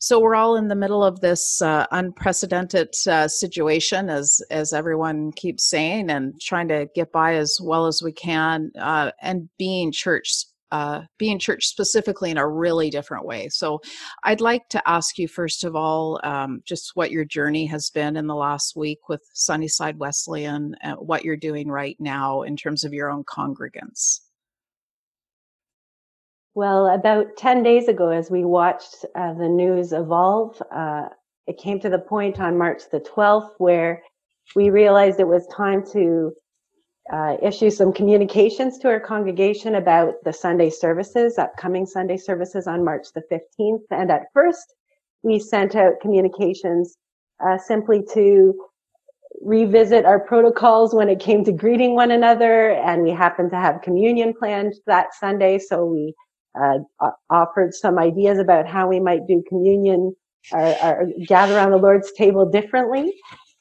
So 0.00 0.20
we're 0.20 0.36
all 0.36 0.56
in 0.56 0.68
the 0.68 0.74
middle 0.74 1.04
of 1.04 1.20
this 1.20 1.60
uh, 1.60 1.86
unprecedented 1.90 2.94
uh, 3.06 3.26
situation, 3.26 4.08
as 4.08 4.40
as 4.50 4.72
everyone 4.72 5.32
keeps 5.32 5.68
saying, 5.68 6.08
and 6.08 6.40
trying 6.40 6.68
to 6.68 6.88
get 6.94 7.10
by 7.10 7.34
as 7.34 7.58
well 7.60 7.86
as 7.86 8.00
we 8.02 8.12
can, 8.12 8.70
uh, 8.78 9.10
and 9.20 9.48
being 9.58 9.90
church 9.90 10.32
uh, 10.70 11.02
be 11.18 11.30
in 11.30 11.38
church 11.38 11.66
specifically 11.66 12.30
in 12.30 12.38
a 12.38 12.48
really 12.48 12.90
different 12.90 13.24
way. 13.24 13.48
So, 13.48 13.80
I'd 14.24 14.40
like 14.40 14.68
to 14.70 14.88
ask 14.88 15.18
you, 15.18 15.28
first 15.28 15.64
of 15.64 15.76
all, 15.76 16.20
um, 16.24 16.62
just 16.64 16.92
what 16.94 17.10
your 17.10 17.24
journey 17.24 17.66
has 17.66 17.90
been 17.90 18.16
in 18.16 18.26
the 18.26 18.34
last 18.34 18.76
week 18.76 19.08
with 19.08 19.22
Sunnyside 19.34 19.98
Wesleyan, 19.98 20.74
uh, 20.84 20.94
what 20.94 21.24
you're 21.24 21.36
doing 21.36 21.68
right 21.68 21.96
now 21.98 22.42
in 22.42 22.56
terms 22.56 22.84
of 22.84 22.92
your 22.92 23.10
own 23.10 23.24
congregants. 23.24 24.20
Well, 26.54 26.88
about 26.88 27.36
10 27.36 27.62
days 27.62 27.86
ago, 27.86 28.08
as 28.08 28.32
we 28.32 28.44
watched 28.44 29.04
uh, 29.14 29.34
the 29.34 29.48
news 29.48 29.92
evolve, 29.92 30.60
uh, 30.72 31.08
it 31.46 31.56
came 31.56 31.78
to 31.80 31.88
the 31.88 32.00
point 32.00 32.40
on 32.40 32.58
March 32.58 32.82
the 32.90 32.98
12th 32.98 33.50
where 33.58 34.02
we 34.56 34.70
realized 34.70 35.20
it 35.20 35.28
was 35.28 35.46
time 35.46 35.84
to 35.92 36.32
uh, 37.12 37.36
issue 37.42 37.70
some 37.70 37.92
communications 37.92 38.78
to 38.78 38.88
our 38.88 39.00
congregation 39.00 39.76
about 39.76 40.14
the 40.24 40.32
Sunday 40.32 40.70
services, 40.70 41.38
upcoming 41.38 41.86
Sunday 41.86 42.16
services 42.16 42.66
on 42.66 42.84
March 42.84 43.06
the 43.14 43.22
15th. 43.32 43.84
And 43.90 44.10
at 44.10 44.26
first, 44.34 44.74
we 45.22 45.38
sent 45.38 45.74
out 45.74 46.00
communications 46.00 46.96
uh, 47.44 47.56
simply 47.58 48.02
to 48.12 48.54
revisit 49.40 50.04
our 50.04 50.20
protocols 50.20 50.94
when 50.94 51.08
it 51.08 51.20
came 51.20 51.44
to 51.44 51.52
greeting 51.52 51.94
one 51.94 52.10
another. 52.10 52.72
And 52.72 53.02
we 53.02 53.10
happened 53.10 53.50
to 53.52 53.56
have 53.56 53.82
communion 53.82 54.34
planned 54.38 54.74
that 54.86 55.14
Sunday. 55.18 55.58
So 55.58 55.86
we 55.86 56.14
uh, 56.60 56.78
offered 57.30 57.72
some 57.72 57.98
ideas 57.98 58.38
about 58.38 58.66
how 58.66 58.88
we 58.88 59.00
might 59.00 59.26
do 59.26 59.42
communion 59.48 60.14
or, 60.52 60.76
or 60.82 61.08
gather 61.26 61.56
around 61.56 61.70
the 61.70 61.78
Lord's 61.78 62.12
table 62.12 62.48
differently. 62.50 63.14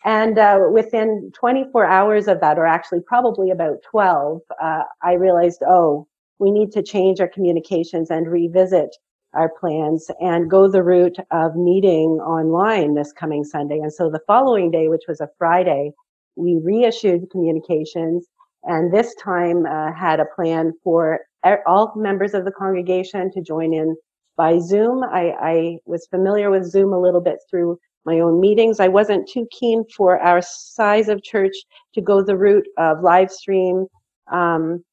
And 0.05 0.37
uh, 0.37 0.59
within 0.71 1.31
24 1.33 1.85
hours 1.85 2.27
of 2.27 2.39
that, 2.41 2.57
or 2.57 2.65
actually 2.65 3.01
probably 3.01 3.49
about 3.51 3.77
12, 3.89 4.41
uh, 4.61 4.83
I 5.01 5.13
realized, 5.13 5.63
oh, 5.67 6.07
we 6.39 6.51
need 6.51 6.71
to 6.73 6.83
change 6.83 7.19
our 7.19 7.27
communications 7.27 8.11
and 8.11 8.27
revisit 8.27 8.95
our 9.33 9.51
plans 9.59 10.09
and 10.19 10.49
go 10.49 10.69
the 10.69 10.83
route 10.83 11.17
of 11.31 11.55
meeting 11.55 12.19
online 12.21 12.93
this 12.93 13.11
coming 13.11 13.43
Sunday. 13.43 13.79
And 13.79 13.91
so 13.91 14.09
the 14.09 14.21
following 14.27 14.71
day, 14.71 14.87
which 14.87 15.03
was 15.07 15.19
a 15.19 15.29
Friday, 15.37 15.91
we 16.35 16.59
reissued 16.63 17.29
communications 17.31 18.27
and 18.63 18.93
this 18.93 19.15
time 19.15 19.65
uh, 19.65 19.93
had 19.93 20.19
a 20.19 20.25
plan 20.35 20.73
for 20.83 21.21
all 21.65 21.93
members 21.95 22.33
of 22.33 22.45
the 22.45 22.51
congregation 22.51 23.31
to 23.31 23.41
join 23.41 23.73
in 23.73 23.95
by 24.35 24.59
Zoom. 24.59 25.03
I, 25.03 25.33
I, 25.39 25.77
was 25.85 26.05
familiar 26.07 26.51
with 26.51 26.69
Zoom 26.69 26.91
a 26.91 26.99
little 26.99 27.21
bit 27.21 27.37
through 27.49 27.79
my 28.07 28.19
own 28.19 28.39
meetings. 28.39 28.79
I 28.79 28.87
wasn't 28.87 29.29
too 29.29 29.47
keen 29.51 29.83
for 29.95 30.17
our 30.19 30.41
size 30.41 31.09
of 31.09 31.21
church 31.21 31.53
to 31.93 32.01
go 32.01 32.23
the 32.23 32.37
route 32.37 32.67
of 32.77 33.03
live 33.03 33.29
stream 33.29 33.85
um, 34.31 34.83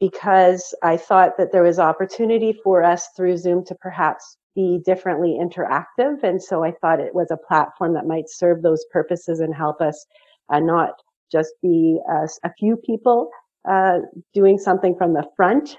because 0.00 0.74
I 0.82 0.96
thought 0.96 1.36
that 1.36 1.52
there 1.52 1.64
was 1.64 1.78
opportunity 1.78 2.54
for 2.64 2.82
us 2.82 3.08
through 3.16 3.36
Zoom 3.36 3.64
to 3.66 3.74
perhaps 3.74 4.38
be 4.54 4.80
differently 4.84 5.38
interactive. 5.38 6.22
And 6.22 6.42
so 6.42 6.64
I 6.64 6.72
thought 6.80 7.00
it 7.00 7.14
was 7.14 7.30
a 7.30 7.36
platform 7.36 7.92
that 7.94 8.06
might 8.06 8.30
serve 8.30 8.62
those 8.62 8.84
purposes 8.90 9.40
and 9.40 9.54
help 9.54 9.80
us 9.80 10.06
uh, 10.48 10.60
not 10.60 10.92
just 11.30 11.52
be 11.62 12.00
uh, 12.10 12.26
a 12.44 12.52
few 12.58 12.76
people 12.76 13.28
uh, 13.68 13.98
doing 14.32 14.56
something 14.56 14.94
from 14.96 15.12
the 15.12 15.28
front, 15.36 15.76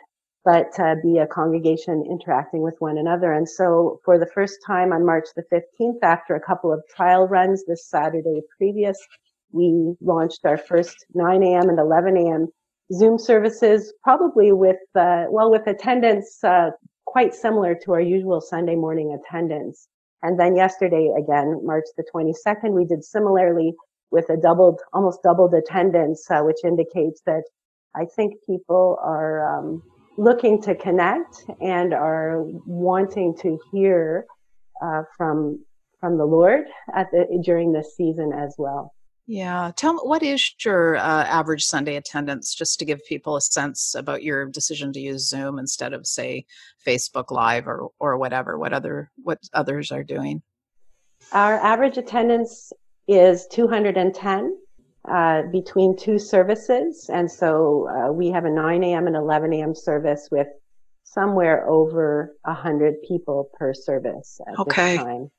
but 0.48 0.80
uh, 0.80 0.96
be 1.04 1.18
a 1.18 1.28
congregation 1.28 2.06
interacting 2.10 2.62
with 2.62 2.76
one 2.80 2.98
another. 2.98 3.34
And 3.34 3.50
so 3.50 4.00
for 4.06 4.18
the 4.18 4.32
first 4.34 4.60
time 4.66 4.94
on 4.94 5.06
March 5.06 5.26
the 5.36 5.44
15th, 5.52 6.00
after 6.02 6.36
a 6.36 6.40
couple 6.40 6.72
of 6.72 6.82
trial 6.96 7.28
runs 7.28 7.66
this 7.66 7.86
Saturday 7.86 8.40
previous, 8.58 8.98
we 9.52 9.94
launched 10.00 10.46
our 10.46 10.56
first 10.56 11.06
9 11.14 11.44
a.m. 11.44 11.68
and 11.68 11.78
11 11.78 12.16
a.m. 12.16 12.48
Zoom 12.94 13.20
services, 13.20 13.94
probably 14.02 14.54
with, 14.54 14.78
uh, 14.96 15.26
well, 15.30 15.52
with 15.52 15.68
attendance 15.68 16.42
uh, 16.46 16.70
quite 17.04 17.36
similar 17.36 17.76
to 17.84 17.92
our 17.92 18.00
usual 18.00 18.40
Sunday 18.40 18.76
morning 18.76 19.20
attendance. 19.20 19.90
And 20.24 20.40
then 20.40 20.56
yesterday, 20.56 21.12
again, 21.20 21.60
March 21.66 21.88
the 21.98 22.06
22nd, 22.16 22.72
we 22.72 22.86
did 22.86 23.04
similarly 23.04 23.74
with 24.12 24.30
a 24.30 24.38
doubled, 24.38 24.80
almost 24.94 25.24
doubled 25.24 25.54
attendance, 25.54 26.26
uh, 26.32 26.40
which 26.40 26.64
indicates 26.64 27.22
that 27.26 27.44
I 27.98 28.06
think 28.16 28.36
people 28.48 28.98
are 29.04 29.60
um, 29.60 29.84
looking 30.18 30.62
to 30.64 30.76
connect 30.76 31.46
and 31.62 31.94
are 31.94 32.44
wanting 32.66 33.36
to 33.38 33.60
hear 33.72 34.26
uh, 34.82 35.04
from 35.16 35.64
from 36.00 36.18
the 36.18 36.26
Lord 36.26 36.66
at 36.94 37.10
the 37.12 37.42
during 37.44 37.72
this 37.72 37.96
season 37.96 38.32
as 38.34 38.56
well. 38.58 38.94
Yeah, 39.30 39.72
tell 39.76 39.94
me 39.94 40.00
what 40.04 40.24
is 40.24 40.54
your 40.64 40.96
uh, 40.96 41.26
average 41.26 41.66
Sunday 41.66 41.98
attendance, 41.98 42.56
just 42.56 42.80
to 42.80 42.86
give 42.86 43.04
people 43.06 43.36
a 43.36 43.42
sense 43.42 43.94
about 43.94 44.24
your 44.24 44.46
decision 44.46 44.94
to 44.94 45.02
use 45.02 45.28
Zoom 45.28 45.60
instead 45.60 45.94
of 45.94 46.08
say 46.08 46.46
Facebook 46.86 47.30
Live 47.32 47.68
or 47.68 47.90
or 48.00 48.18
whatever. 48.18 48.58
What 48.58 48.74
other 48.74 49.12
what 49.24 49.40
others 49.54 49.92
are 49.92 50.04
doing? 50.04 50.42
Our 51.34 51.56
average 51.56 51.98
attendance 51.98 52.72
is 53.08 53.48
210 53.48 54.58
uh, 55.10 55.44
between 55.52 55.96
two 55.96 56.20
services. 56.20 57.10
And 57.12 57.32
so 57.32 57.88
uh, 57.90 58.12
we 58.12 58.30
have 58.30 58.46
a 58.46 58.50
9 58.50 58.84
a.m. 58.84 59.08
and 59.08 59.16
11 59.16 59.54
a.m. 59.54 59.76
service 59.76 60.28
with 60.32 60.48
somewhere 61.04 61.68
over 61.70 62.36
100 62.44 63.02
people 63.08 63.50
per 63.58 63.74
service 63.74 64.40
at 64.48 64.60
okay. 64.60 64.98
this 64.98 65.04
time. 65.04 65.32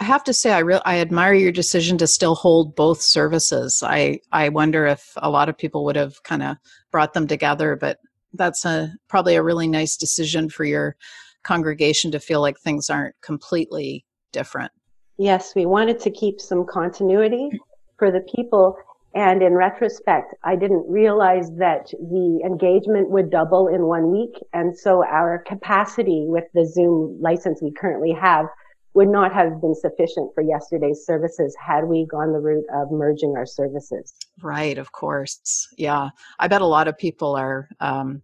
I 0.00 0.04
have 0.04 0.22
to 0.24 0.32
say, 0.32 0.52
I 0.52 0.60
re- 0.60 0.80
I 0.84 1.00
admire 1.00 1.34
your 1.34 1.50
decision 1.50 1.98
to 1.98 2.06
still 2.06 2.36
hold 2.36 2.76
both 2.76 3.02
services. 3.02 3.82
I 3.84 4.20
I 4.30 4.48
wonder 4.48 4.86
if 4.86 5.12
a 5.16 5.28
lot 5.28 5.48
of 5.48 5.58
people 5.58 5.84
would 5.86 5.96
have 5.96 6.22
kind 6.22 6.42
of 6.42 6.56
brought 6.92 7.14
them 7.14 7.26
together, 7.26 7.74
but 7.74 7.98
that's 8.32 8.64
a 8.64 8.94
probably 9.08 9.34
a 9.34 9.42
really 9.42 9.66
nice 9.66 9.96
decision 9.96 10.50
for 10.50 10.64
your 10.64 10.96
congregation 11.42 12.12
to 12.12 12.20
feel 12.20 12.40
like 12.40 12.58
things 12.60 12.90
aren't 12.90 13.20
completely 13.22 14.04
different. 14.32 14.70
Yes, 15.16 15.54
we 15.56 15.66
wanted 15.66 15.98
to 16.00 16.10
keep 16.10 16.40
some 16.40 16.64
continuity 16.64 17.50
for 17.98 18.12
the 18.12 18.20
people. 18.20 18.76
And 19.18 19.42
in 19.42 19.54
retrospect, 19.54 20.32
I 20.44 20.54
didn't 20.54 20.88
realize 20.88 21.50
that 21.56 21.90
the 21.90 22.40
engagement 22.46 23.10
would 23.10 23.30
double 23.30 23.66
in 23.66 23.82
one 23.86 24.12
week. 24.12 24.40
And 24.52 24.78
so 24.78 25.04
our 25.04 25.42
capacity 25.44 26.24
with 26.28 26.44
the 26.54 26.64
Zoom 26.64 27.18
license 27.20 27.60
we 27.60 27.72
currently 27.72 28.12
have 28.12 28.46
would 28.94 29.08
not 29.08 29.32
have 29.34 29.60
been 29.60 29.74
sufficient 29.74 30.30
for 30.36 30.42
yesterday's 30.42 31.04
services 31.04 31.56
had 31.60 31.86
we 31.86 32.06
gone 32.06 32.32
the 32.32 32.38
route 32.38 32.64
of 32.72 32.92
merging 32.92 33.34
our 33.36 33.44
services. 33.44 34.14
Right, 34.40 34.78
of 34.78 34.92
course. 34.92 35.66
Yeah. 35.76 36.10
I 36.38 36.46
bet 36.46 36.60
a 36.60 36.66
lot 36.66 36.86
of 36.86 36.96
people 36.96 37.34
are 37.34 37.68
um, 37.80 38.22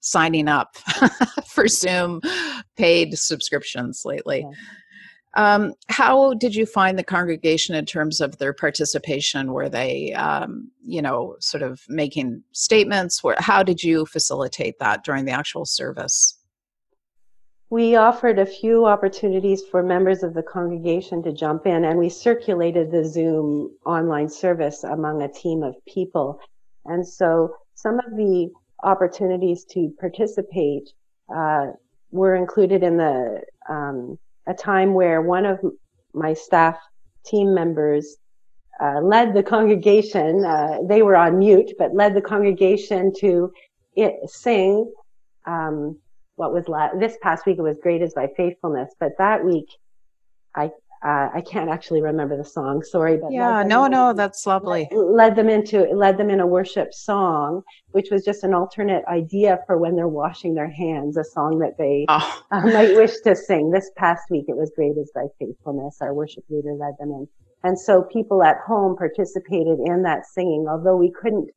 signing 0.00 0.46
up 0.46 0.76
for 1.46 1.68
Zoom 1.68 2.20
paid 2.76 3.16
subscriptions 3.16 4.02
lately. 4.04 4.40
Yeah. 4.40 4.56
Um, 5.36 5.74
how 5.88 6.34
did 6.34 6.54
you 6.54 6.64
find 6.64 6.98
the 6.98 7.04
congregation 7.04 7.74
in 7.74 7.86
terms 7.86 8.20
of 8.20 8.38
their 8.38 8.52
participation? 8.52 9.52
Were 9.52 9.68
they, 9.68 10.12
um, 10.12 10.70
you 10.84 11.02
know, 11.02 11.36
sort 11.40 11.62
of 11.62 11.80
making 11.88 12.42
statements? 12.52 13.22
Where, 13.22 13.36
how 13.38 13.62
did 13.62 13.82
you 13.82 14.06
facilitate 14.06 14.78
that 14.78 15.04
during 15.04 15.24
the 15.24 15.32
actual 15.32 15.64
service? 15.64 16.38
We 17.70 17.96
offered 17.96 18.38
a 18.38 18.46
few 18.46 18.86
opportunities 18.86 19.62
for 19.68 19.82
members 19.82 20.22
of 20.22 20.34
the 20.34 20.42
congregation 20.44 21.22
to 21.24 21.32
jump 21.32 21.66
in, 21.66 21.84
and 21.84 21.98
we 21.98 22.08
circulated 22.08 22.92
the 22.92 23.04
Zoom 23.04 23.76
online 23.84 24.28
service 24.28 24.84
among 24.84 25.22
a 25.22 25.28
team 25.28 25.64
of 25.64 25.74
people. 25.86 26.38
And 26.84 27.06
so 27.06 27.56
some 27.74 27.98
of 27.98 28.16
the 28.16 28.50
opportunities 28.84 29.64
to 29.70 29.92
participate 29.98 30.90
uh, 31.34 31.72
were 32.12 32.36
included 32.36 32.84
in 32.84 32.96
the 32.96 33.42
um, 33.68 34.18
a 34.46 34.54
time 34.54 34.94
where 34.94 35.22
one 35.22 35.46
of 35.46 35.58
my 36.12 36.34
staff 36.34 36.76
team 37.24 37.54
members 37.54 38.16
uh, 38.80 39.00
led 39.00 39.34
the 39.34 39.42
congregation. 39.42 40.44
Uh, 40.44 40.78
they 40.88 41.02
were 41.02 41.16
on 41.16 41.38
mute, 41.38 41.72
but 41.78 41.94
led 41.94 42.14
the 42.14 42.20
congregation 42.20 43.12
to 43.18 43.52
it, 43.94 44.14
sing. 44.28 44.90
Um, 45.46 45.98
what 46.36 46.52
was 46.52 46.68
la- 46.68 46.94
this 46.98 47.16
past 47.22 47.46
week? 47.46 47.58
It 47.58 47.62
was 47.62 47.78
"Great 47.82 48.02
Is 48.02 48.14
Thy 48.14 48.28
Faithfulness," 48.36 48.92
but 48.98 49.12
that 49.18 49.44
week, 49.44 49.68
I 50.54 50.70
uh, 51.04 51.28
I 51.34 51.42
can't 51.42 51.68
actually 51.68 52.00
remember 52.00 52.34
the 52.34 52.44
song. 52.44 52.82
Sorry, 52.82 53.18
but 53.18 53.30
yeah, 53.30 53.62
no, 53.62 53.86
no, 53.86 54.14
that's 54.14 54.46
lovely. 54.46 54.88
Led 54.90 55.36
them 55.36 55.50
into 55.50 55.82
led 55.94 56.16
them 56.16 56.30
in 56.30 56.40
a 56.40 56.46
worship 56.46 56.94
song, 56.94 57.62
which 57.90 58.10
was 58.10 58.24
just 58.24 58.42
an 58.42 58.54
alternate 58.54 59.04
idea 59.06 59.58
for 59.66 59.76
when 59.76 59.96
they're 59.96 60.08
washing 60.08 60.54
their 60.54 60.70
hands, 60.70 61.18
a 61.18 61.24
song 61.24 61.58
that 61.58 61.76
they 61.76 62.06
oh. 62.08 62.42
uh, 62.50 62.62
might 62.62 62.96
wish 62.96 63.20
to 63.20 63.36
sing. 63.36 63.70
This 63.70 63.90
past 63.96 64.22
week, 64.30 64.46
it 64.48 64.56
was 64.56 64.72
"Great 64.74 64.96
Is 64.96 65.12
Thy 65.14 65.26
Faithfulness." 65.38 65.98
Our 66.00 66.14
worship 66.14 66.44
leader 66.48 66.72
led 66.72 66.94
them 66.98 67.10
in, 67.10 67.28
and 67.64 67.78
so 67.78 68.02
people 68.02 68.42
at 68.42 68.56
home 68.66 68.96
participated 68.96 69.80
in 69.84 70.02
that 70.04 70.24
singing. 70.24 70.66
Although 70.70 70.96
we 70.96 71.12
couldn't 71.12 71.50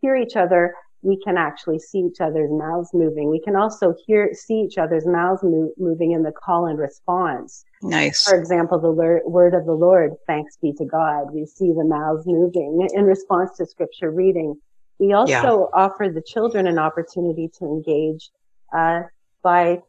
hear 0.00 0.14
each 0.14 0.36
other, 0.36 0.74
we 1.02 1.18
can 1.22 1.36
actually 1.36 1.80
see 1.80 1.98
each 1.98 2.20
other's 2.20 2.50
mouths 2.50 2.90
moving. 2.94 3.28
We 3.28 3.40
can 3.40 3.56
also 3.56 3.94
hear, 4.06 4.32
see 4.32 4.60
each 4.60 4.78
other's 4.78 5.04
mouths 5.04 5.42
move, 5.42 5.72
moving 5.76 6.12
in 6.12 6.22
the 6.22 6.32
call 6.32 6.66
and 6.66 6.78
response. 6.78 7.64
Nice. 7.82 8.22
For 8.22 8.38
example, 8.38 8.78
the 8.78 8.92
word 9.26 9.54
of 9.54 9.66
the 9.66 9.74
Lord, 9.74 10.12
thanks 10.28 10.56
be 10.62 10.72
to 10.74 10.84
God. 10.84 11.32
We 11.32 11.44
see 11.44 11.72
the 11.72 11.84
mouths 11.84 12.24
moving 12.26 12.88
in 12.94 13.04
response 13.04 13.56
to 13.56 13.66
scripture 13.66 14.12
reading. 14.12 14.54
We 14.98 15.12
also 15.12 15.32
yeah. 15.32 15.42
offered 15.74 16.14
the 16.14 16.22
children 16.22 16.68
an 16.68 16.78
opportunity 16.78 17.50
to 17.58 17.64
engage 17.64 18.30
uh, 18.72 19.02
by 19.42 19.80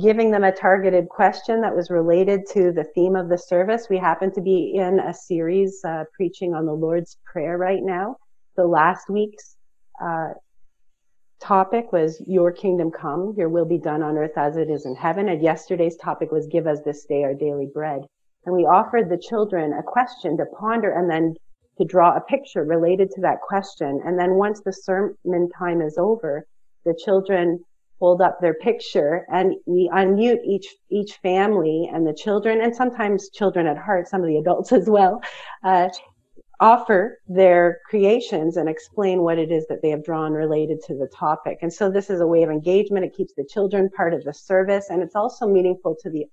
giving 0.00 0.30
them 0.30 0.44
a 0.44 0.52
targeted 0.52 1.10
question 1.10 1.60
that 1.60 1.76
was 1.76 1.90
related 1.90 2.46
to 2.54 2.72
the 2.72 2.84
theme 2.94 3.14
of 3.14 3.28
the 3.28 3.36
service. 3.36 3.88
We 3.90 3.98
happen 3.98 4.32
to 4.32 4.40
be 4.40 4.72
in 4.74 5.00
a 5.00 5.12
series 5.12 5.80
uh, 5.84 6.04
preaching 6.16 6.54
on 6.54 6.64
the 6.64 6.72
Lord's 6.72 7.18
Prayer 7.30 7.58
right 7.58 7.82
now. 7.82 8.16
So 8.56 8.66
last 8.66 9.10
week's 9.10 9.56
uh, 10.02 10.28
topic 11.42 11.92
was 11.92 12.22
Your 12.26 12.52
Kingdom 12.52 12.90
Come, 12.90 13.34
Your 13.36 13.48
Will 13.48 13.64
Be 13.64 13.78
Done 13.78 14.02
on 14.02 14.16
Earth 14.16 14.36
as 14.36 14.56
it 14.56 14.70
is 14.70 14.86
in 14.86 14.94
heaven. 14.94 15.28
And 15.28 15.42
yesterday's 15.42 15.96
topic 15.96 16.30
was 16.30 16.46
Give 16.46 16.66
us 16.66 16.80
this 16.84 17.04
day 17.04 17.24
our 17.24 17.34
daily 17.34 17.66
bread. 17.66 18.02
And 18.46 18.54
we 18.54 18.64
offered 18.64 19.08
the 19.08 19.18
children 19.18 19.72
a 19.72 19.82
question 19.82 20.36
to 20.36 20.46
ponder 20.46 20.90
and 20.90 21.10
then 21.10 21.34
to 21.78 21.84
draw 21.84 22.16
a 22.16 22.20
picture 22.20 22.64
related 22.64 23.10
to 23.12 23.20
that 23.22 23.40
question. 23.40 24.00
And 24.04 24.18
then 24.18 24.34
once 24.34 24.60
the 24.60 24.72
sermon 24.72 25.48
time 25.58 25.82
is 25.82 25.98
over, 25.98 26.46
the 26.84 26.98
children 27.04 27.60
hold 27.98 28.20
up 28.20 28.40
their 28.40 28.54
picture 28.54 29.24
and 29.32 29.54
we 29.64 29.88
unmute 29.94 30.44
each 30.44 30.66
each 30.90 31.12
family 31.22 31.88
and 31.92 32.04
the 32.04 32.12
children 32.12 32.60
and 32.60 32.74
sometimes 32.74 33.30
children 33.30 33.68
at 33.68 33.78
heart 33.78 34.08
some 34.08 34.20
of 34.20 34.26
the 34.26 34.38
adults 34.38 34.72
as 34.80 34.90
well 34.90 35.22
uh, 35.62 35.88
offer 36.62 37.18
their 37.26 37.80
creations 37.90 38.56
and 38.56 38.68
explain 38.68 39.22
what 39.22 39.36
it 39.36 39.50
is 39.50 39.66
that 39.66 39.82
they 39.82 39.90
have 39.90 40.04
drawn 40.04 40.32
related 40.32 40.80
to 40.86 40.94
the 40.94 41.08
topic. 41.08 41.58
And 41.60 41.72
so 41.72 41.90
this 41.90 42.08
is 42.08 42.20
a 42.20 42.26
way 42.26 42.44
of 42.44 42.50
engagement. 42.50 43.04
It 43.04 43.16
keeps 43.16 43.34
the 43.34 43.44
children 43.44 43.90
part 43.90 44.14
of 44.14 44.22
the 44.22 44.32
service. 44.32 44.86
And 44.88 45.02
it's 45.02 45.16
also 45.16 45.48
meaningful 45.48 45.96
to 46.00 46.08
the 46.08 46.24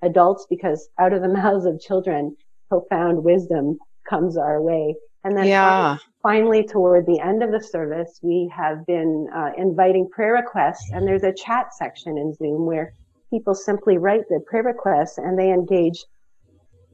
adults 0.00 0.46
because 0.48 0.88
out 0.98 1.12
of 1.12 1.20
the 1.20 1.28
mouths 1.40 1.66
of 1.66 1.78
children 1.78 2.34
profound 2.70 3.22
wisdom 3.22 3.78
comes 4.08 4.38
our 4.38 4.62
way. 4.62 4.94
And 5.24 5.36
then 5.36 5.46
yeah. 5.46 5.98
finally, 6.22 6.66
toward 6.66 7.04
the 7.04 7.20
end 7.20 7.42
of 7.42 7.52
the 7.52 7.60
service, 7.60 8.18
we 8.22 8.50
have 8.56 8.86
been 8.86 9.28
uh, 9.34 9.50
inviting 9.58 10.08
prayer 10.08 10.34
requests, 10.34 10.90
and 10.92 11.06
there's 11.06 11.24
a 11.24 11.32
chat 11.32 11.74
section 11.74 12.16
in 12.16 12.32
Zoom 12.32 12.64
where 12.64 12.94
people 13.30 13.54
simply 13.54 13.98
write 13.98 14.22
their 14.30 14.40
prayer 14.40 14.62
requests 14.62 15.18
and 15.18 15.36
they 15.36 15.50
engage 15.50 16.04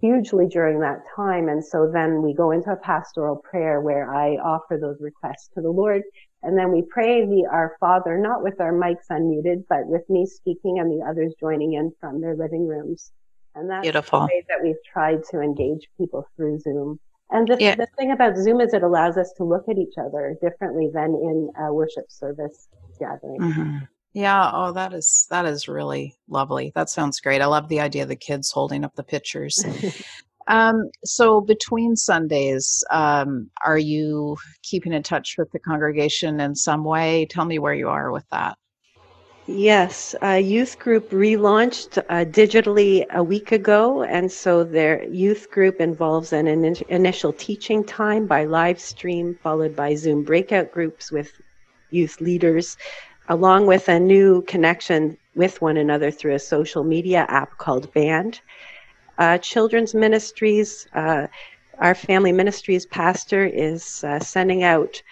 hugely 0.02 0.46
during 0.48 0.80
that 0.80 0.98
time. 1.16 1.48
And 1.48 1.64
so 1.64 1.88
then 1.90 2.20
we 2.22 2.34
go 2.34 2.50
into 2.50 2.72
a 2.72 2.76
pastoral 2.76 3.36
prayer 3.36 3.80
where 3.80 4.12
I 4.12 4.32
offer 4.34 4.76
those 4.76 5.00
requests 5.00 5.48
to 5.54 5.62
the 5.62 5.70
Lord. 5.70 6.02
And 6.42 6.58
then 6.58 6.72
we 6.72 6.82
pray 6.82 7.24
the 7.24 7.48
Our 7.50 7.76
Father, 7.78 8.18
not 8.18 8.42
with 8.42 8.60
our 8.60 8.72
mics 8.72 9.06
unmuted, 9.10 9.64
but 9.68 9.86
with 9.86 10.02
me 10.10 10.26
speaking 10.26 10.80
and 10.80 10.90
the 10.90 11.06
others 11.06 11.32
joining 11.38 11.74
in 11.74 11.92
from 12.00 12.20
their 12.20 12.34
living 12.34 12.66
rooms. 12.66 13.12
And 13.54 13.70
that's 13.70 13.82
Beautiful. 13.82 14.20
the 14.20 14.26
way 14.26 14.44
that 14.48 14.62
we've 14.62 14.82
tried 14.92 15.22
to 15.30 15.40
engage 15.40 15.88
people 15.96 16.26
through 16.36 16.58
Zoom. 16.58 16.98
And 17.30 17.46
the, 17.46 17.56
yeah. 17.60 17.76
the 17.76 17.86
thing 17.96 18.10
about 18.10 18.36
Zoom 18.36 18.60
is 18.60 18.74
it 18.74 18.82
allows 18.82 19.16
us 19.16 19.32
to 19.36 19.44
look 19.44 19.64
at 19.70 19.78
each 19.78 19.94
other 19.98 20.36
differently 20.42 20.90
than 20.92 21.14
in 21.14 21.50
a 21.58 21.72
worship 21.72 22.10
service 22.10 22.68
gathering. 22.98 23.40
Mm-hmm. 23.40 23.78
Yeah. 24.14 24.50
Oh, 24.52 24.72
that 24.72 24.92
is 24.92 25.26
that 25.30 25.46
is 25.46 25.68
really 25.68 26.16
lovely. 26.28 26.72
That 26.74 26.90
sounds 26.90 27.20
great. 27.20 27.40
I 27.40 27.46
love 27.46 27.68
the 27.68 27.80
idea 27.80 28.02
of 28.02 28.08
the 28.08 28.16
kids 28.16 28.50
holding 28.50 28.84
up 28.84 28.94
the 28.94 29.02
pictures. 29.02 29.64
um, 30.48 30.90
so 31.04 31.40
between 31.40 31.96
Sundays, 31.96 32.84
um, 32.90 33.50
are 33.64 33.78
you 33.78 34.36
keeping 34.62 34.92
in 34.92 35.02
touch 35.02 35.36
with 35.38 35.50
the 35.52 35.58
congregation 35.58 36.40
in 36.40 36.54
some 36.54 36.84
way? 36.84 37.26
Tell 37.30 37.46
me 37.46 37.58
where 37.58 37.74
you 37.74 37.88
are 37.88 38.12
with 38.12 38.28
that. 38.30 38.58
Yes, 39.48 40.14
a 40.22 40.38
youth 40.38 40.78
group 40.78 41.10
relaunched 41.10 41.98
uh, 41.98 42.24
digitally 42.24 43.04
a 43.10 43.24
week 43.24 43.50
ago, 43.50 44.04
and 44.04 44.30
so 44.30 44.62
their 44.62 45.02
youth 45.04 45.50
group 45.50 45.80
involves 45.80 46.32
an 46.32 46.46
in- 46.46 46.76
initial 46.88 47.32
teaching 47.32 47.82
time 47.82 48.26
by 48.26 48.44
live 48.44 48.78
stream, 48.78 49.36
followed 49.42 49.74
by 49.74 49.96
Zoom 49.96 50.22
breakout 50.22 50.70
groups 50.70 51.10
with 51.10 51.32
youth 51.90 52.20
leaders, 52.20 52.76
along 53.28 53.66
with 53.66 53.88
a 53.88 53.98
new 53.98 54.42
connection 54.42 55.16
with 55.34 55.60
one 55.62 55.76
another 55.76 56.10
through 56.10 56.34
a 56.34 56.38
social 56.38 56.84
media 56.84 57.24
app 57.28 57.56
called 57.58 57.92
Band. 57.94 58.40
Uh, 59.18 59.38
children's 59.38 59.94
ministries, 59.94 60.86
uh, 60.94 61.26
our 61.78 61.94
family 61.94 62.32
ministries 62.32 62.86
pastor 62.86 63.44
is 63.44 64.04
uh, 64.04 64.18
sending 64.18 64.62
out 64.62 65.02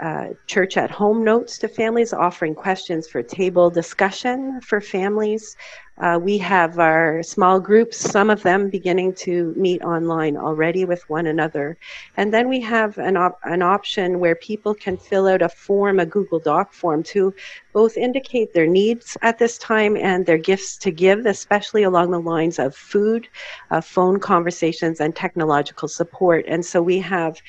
uh, 0.00 0.28
church 0.46 0.76
at 0.76 0.90
home 0.90 1.24
notes 1.24 1.58
to 1.58 1.68
families, 1.68 2.12
offering 2.12 2.54
questions 2.54 3.08
for 3.08 3.22
table 3.22 3.70
discussion 3.70 4.60
for 4.60 4.80
families. 4.80 5.56
Uh, 6.00 6.16
we 6.22 6.38
have 6.38 6.78
our 6.78 7.20
small 7.24 7.58
groups, 7.58 7.96
some 7.96 8.30
of 8.30 8.40
them 8.44 8.70
beginning 8.70 9.12
to 9.12 9.52
meet 9.56 9.82
online 9.82 10.36
already 10.36 10.84
with 10.84 11.02
one 11.10 11.26
another. 11.26 11.76
And 12.16 12.32
then 12.32 12.48
we 12.48 12.60
have 12.60 12.98
an, 12.98 13.16
op- 13.16 13.40
an 13.42 13.62
option 13.62 14.20
where 14.20 14.36
people 14.36 14.74
can 14.74 14.96
fill 14.96 15.26
out 15.26 15.42
a 15.42 15.48
form, 15.48 15.98
a 15.98 16.06
Google 16.06 16.38
Doc 16.38 16.72
form, 16.72 17.02
to 17.04 17.34
both 17.72 17.96
indicate 17.96 18.54
their 18.54 18.68
needs 18.68 19.16
at 19.22 19.40
this 19.40 19.58
time 19.58 19.96
and 19.96 20.24
their 20.24 20.38
gifts 20.38 20.76
to 20.78 20.92
give, 20.92 21.26
especially 21.26 21.82
along 21.82 22.12
the 22.12 22.20
lines 22.20 22.60
of 22.60 22.76
food, 22.76 23.26
uh, 23.72 23.80
phone 23.80 24.20
conversations, 24.20 25.00
and 25.00 25.16
technological 25.16 25.88
support. 25.88 26.44
And 26.46 26.64
so 26.64 26.80
we 26.80 27.00
have 27.00 27.40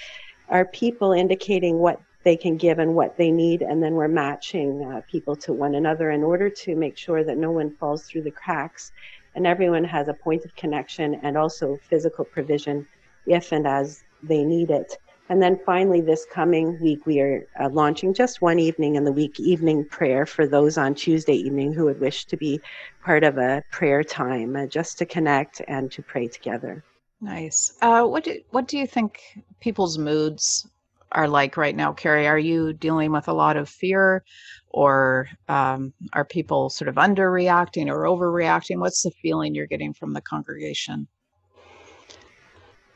our 0.50 0.66
people 0.66 1.12
indicating 1.12 1.78
what 1.78 2.02
they 2.30 2.38
can 2.38 2.58
give 2.58 2.78
and 2.78 2.94
what 2.94 3.18
they 3.18 3.32
need, 3.32 3.64
and 3.64 3.82
then 3.82 3.96
we're 3.96 4.08
matching 4.08 4.86
uh, 4.86 5.02
people 5.10 5.36
to 5.36 5.52
one 5.52 5.74
another 5.74 6.12
in 6.12 6.24
order 6.24 6.48
to 6.48 6.76
make 6.76 6.96
sure 6.96 7.24
that 7.24 7.40
no 7.40 7.50
one 7.50 7.76
falls 7.78 8.04
through 8.04 8.22
the 8.22 8.30
cracks 8.30 8.92
and 9.34 9.48
everyone 9.48 9.84
has 9.84 10.08
a 10.10 10.14
point 10.14 10.46
of 10.46 10.56
connection 10.56 11.16
and 11.24 11.36
also 11.36 11.76
physical 11.90 12.24
provision 12.24 12.86
if 13.26 13.52
and 13.52 13.66
as 13.66 14.04
they 14.22 14.44
need 14.44 14.70
it. 14.70 14.96
And 15.30 15.42
then 15.42 15.60
finally, 15.66 16.02
this 16.02 16.24
coming 16.32 16.80
week, 16.80 17.04
we 17.08 17.20
are 17.20 17.48
uh, 17.60 17.70
launching 17.70 18.14
just 18.14 18.44
one 18.44 18.60
evening 18.60 18.94
in 18.94 19.06
the 19.06 19.12
week 19.12 19.40
evening 19.40 19.84
prayer 19.86 20.28
for 20.28 20.46
those 20.46 20.78
on 20.78 20.94
Tuesday 20.94 21.34
evening 21.34 21.74
who 21.74 21.86
would 21.86 22.00
wish 22.00 22.26
to 22.26 22.38
be 22.38 22.62
part 23.04 23.24
of 23.24 23.40
a 23.40 23.64
prayer 23.72 24.04
time, 24.04 24.56
uh, 24.56 24.68
just 24.68 25.00
to 25.00 25.06
connect 25.08 25.64
and 25.68 25.92
to 25.94 26.04
pray 26.04 26.28
together. 26.28 26.84
Nice. 27.22 27.74
Uh, 27.82 28.04
what 28.06 28.24
do, 28.24 28.40
what 28.52 28.68
do 28.68 28.78
you 28.78 28.86
think 28.86 29.20
people's 29.60 29.98
moods 29.98 30.68
are 31.12 31.28
like 31.28 31.58
right 31.58 31.76
now, 31.76 31.94
Kerry? 31.94 32.28
Are 32.28 32.40
you 32.40 32.74
dealing 32.74 33.12
with 33.12 33.28
a 33.28 33.34
lot 33.34 33.58
of 33.58 33.70
fear, 33.70 34.24
or 34.70 35.28
um, 35.48 35.94
are 36.14 36.26
people 36.26 36.70
sort 36.70 36.88
of 36.88 36.96
underreacting 36.96 37.88
or 37.88 38.04
overreacting? 38.04 38.80
What's 38.80 39.04
the 39.04 39.12
feeling 39.22 39.56
you're 39.56 39.68
getting 39.68 39.94
from 39.94 40.14
the 40.14 40.22
congregation? 40.22 41.08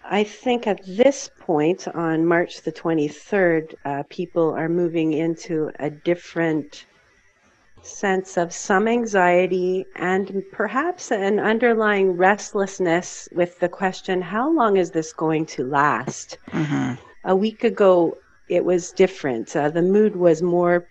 I 0.06 0.24
think 0.24 0.68
at 0.68 0.82
this 0.86 1.30
point, 1.40 1.88
on 1.88 2.26
March 2.26 2.62
the 2.62 2.72
23rd, 2.72 3.74
uh, 3.86 4.04
people 4.10 4.52
are 4.52 4.70
moving 4.70 5.14
into 5.14 5.72
a 5.80 5.90
different 5.90 6.86
sense 7.82 8.38
of 8.38 8.54
some 8.54 8.88
anxiety 8.88 9.86
and 9.96 10.44
perhaps 10.52 11.12
an 11.12 11.40
underlying 11.40 12.12
restlessness 12.12 13.28
with 13.34 13.60
the 13.60 13.68
question 13.68 14.22
how 14.22 14.50
long 14.50 14.78
is 14.78 14.92
this 14.92 15.12
going 15.12 15.46
to 15.46 15.66
last? 15.66 16.38
Mm-hmm 16.52 16.94
a 17.24 17.36
week 17.36 17.64
ago, 17.64 18.18
it 18.50 18.64
was 18.64 18.92
different. 18.92 19.56
Uh, 19.56 19.70
the 19.70 19.82
mood 19.82 20.16
was 20.16 20.42
more, 20.42 20.88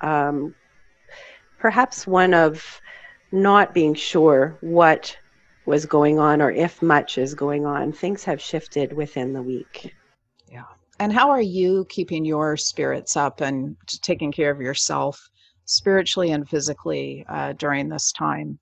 um, 0.00 0.54
perhaps 1.58 2.06
one 2.06 2.34
of 2.34 2.80
not 3.32 3.74
being 3.74 3.94
sure 3.94 4.56
what 4.60 5.16
was 5.66 5.86
going 5.86 6.18
on 6.18 6.40
or 6.40 6.50
if 6.50 6.82
much 6.82 7.18
is 7.18 7.34
going 7.34 7.66
on. 7.66 7.92
Things 7.92 8.24
have 8.24 8.40
shifted 8.40 8.92
within 8.92 9.32
the 9.32 9.42
week. 9.42 9.94
Yeah. 10.50 10.64
And 11.00 11.12
how 11.12 11.30
are 11.30 11.40
you 11.40 11.86
keeping 11.88 12.24
your 12.24 12.56
spirits 12.56 13.16
up 13.16 13.40
and 13.40 13.76
taking 14.02 14.30
care 14.30 14.50
of 14.50 14.60
yourself 14.60 15.28
spiritually 15.64 16.30
and 16.30 16.48
physically 16.48 17.24
uh, 17.28 17.54
during 17.54 17.88
this 17.88 18.12
time? 18.12 18.58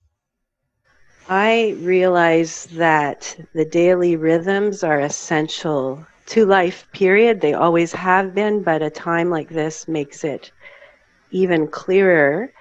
I 1.29 1.77
realize 1.81 2.67
that 2.73 3.37
the 3.55 3.65
daily 3.65 4.17
rhythms 4.17 4.83
are 4.83 5.01
essential 5.01 6.05
to 6.27 6.47
life, 6.47 6.87
period. 6.93 7.41
They 7.41 7.55
always 7.55 7.93
have 7.93 8.35
been, 8.35 8.63
but 8.63 8.83
a 8.83 8.91
time 8.91 9.31
like 9.31 9.49
this 9.49 9.89
makes 9.89 10.25
it 10.25 10.53
even 11.31 11.67
clearer 11.67 12.53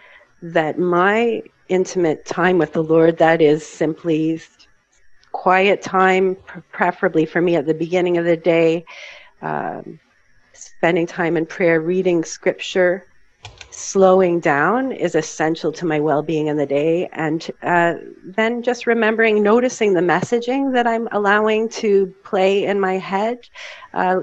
that 0.41 0.79
my 0.79 1.43
intimate 1.69 2.25
time 2.25 2.57
with 2.57 2.73
the 2.73 2.83
Lord, 2.83 3.17
that 3.17 3.41
is 3.41 3.65
simply 3.65 4.41
quiet 5.31 5.81
time, 5.81 6.35
preferably 6.71 7.25
for 7.25 7.41
me 7.41 7.55
at 7.55 7.65
the 7.65 7.73
beginning 7.73 8.17
of 8.17 8.25
the 8.25 8.37
day, 8.37 8.85
um, 9.41 9.99
spending 10.53 11.07
time 11.07 11.37
in 11.37 11.45
prayer, 11.45 11.79
reading 11.79 12.23
scripture, 12.23 13.05
slowing 13.71 14.39
down 14.39 14.91
is 14.91 15.15
essential 15.15 15.71
to 15.71 15.85
my 15.85 15.99
well-being 15.99 16.47
in 16.47 16.57
the 16.57 16.65
day. 16.65 17.09
And 17.13 17.49
uh, 17.63 17.95
then 18.23 18.61
just 18.61 18.85
remembering 18.85 19.41
noticing 19.41 19.93
the 19.93 20.01
messaging 20.01 20.73
that 20.73 20.85
i'm 20.85 21.07
allowing 21.11 21.69
to 21.69 22.13
play 22.23 22.65
in 22.65 22.79
my 22.79 22.97
head. 22.97 23.39
Uh, 23.93 24.21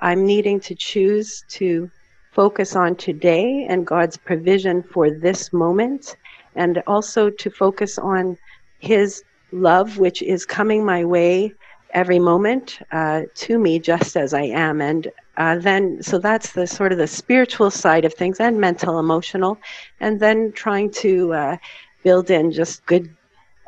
i'm 0.00 0.24
needing 0.26 0.60
to 0.60 0.74
choose 0.74 1.44
to 1.48 1.90
focus 2.32 2.76
on 2.76 2.94
today 2.94 3.66
and 3.68 3.86
god's 3.86 4.16
provision 4.16 4.82
for 4.82 5.10
this 5.10 5.52
moment. 5.52 6.16
And 6.54 6.82
also 6.86 7.30
to 7.30 7.50
focus 7.50 7.98
on 7.98 8.36
his 8.80 9.22
love 9.52 9.98
which 9.98 10.22
is 10.22 10.44
coming 10.44 10.84
my 10.84 11.04
way 11.04 11.54
every 11.92 12.18
moment 12.18 12.78
uh, 12.92 13.22
to 13.34 13.58
me 13.58 13.78
just 13.78 14.16
as 14.16 14.34
I 14.34 14.42
am. 14.42 14.80
And 14.80 15.10
uh, 15.36 15.56
then, 15.58 16.02
so 16.02 16.18
that's 16.18 16.52
the 16.52 16.66
sort 16.66 16.92
of 16.92 16.98
the 16.98 17.06
spiritual 17.06 17.70
side 17.70 18.04
of 18.04 18.14
things 18.14 18.40
and 18.40 18.60
mental, 18.60 18.98
emotional. 18.98 19.58
And 20.00 20.20
then 20.20 20.52
trying 20.52 20.90
to 20.92 21.32
uh, 21.32 21.56
build 22.02 22.30
in 22.30 22.52
just 22.52 22.84
good 22.86 23.14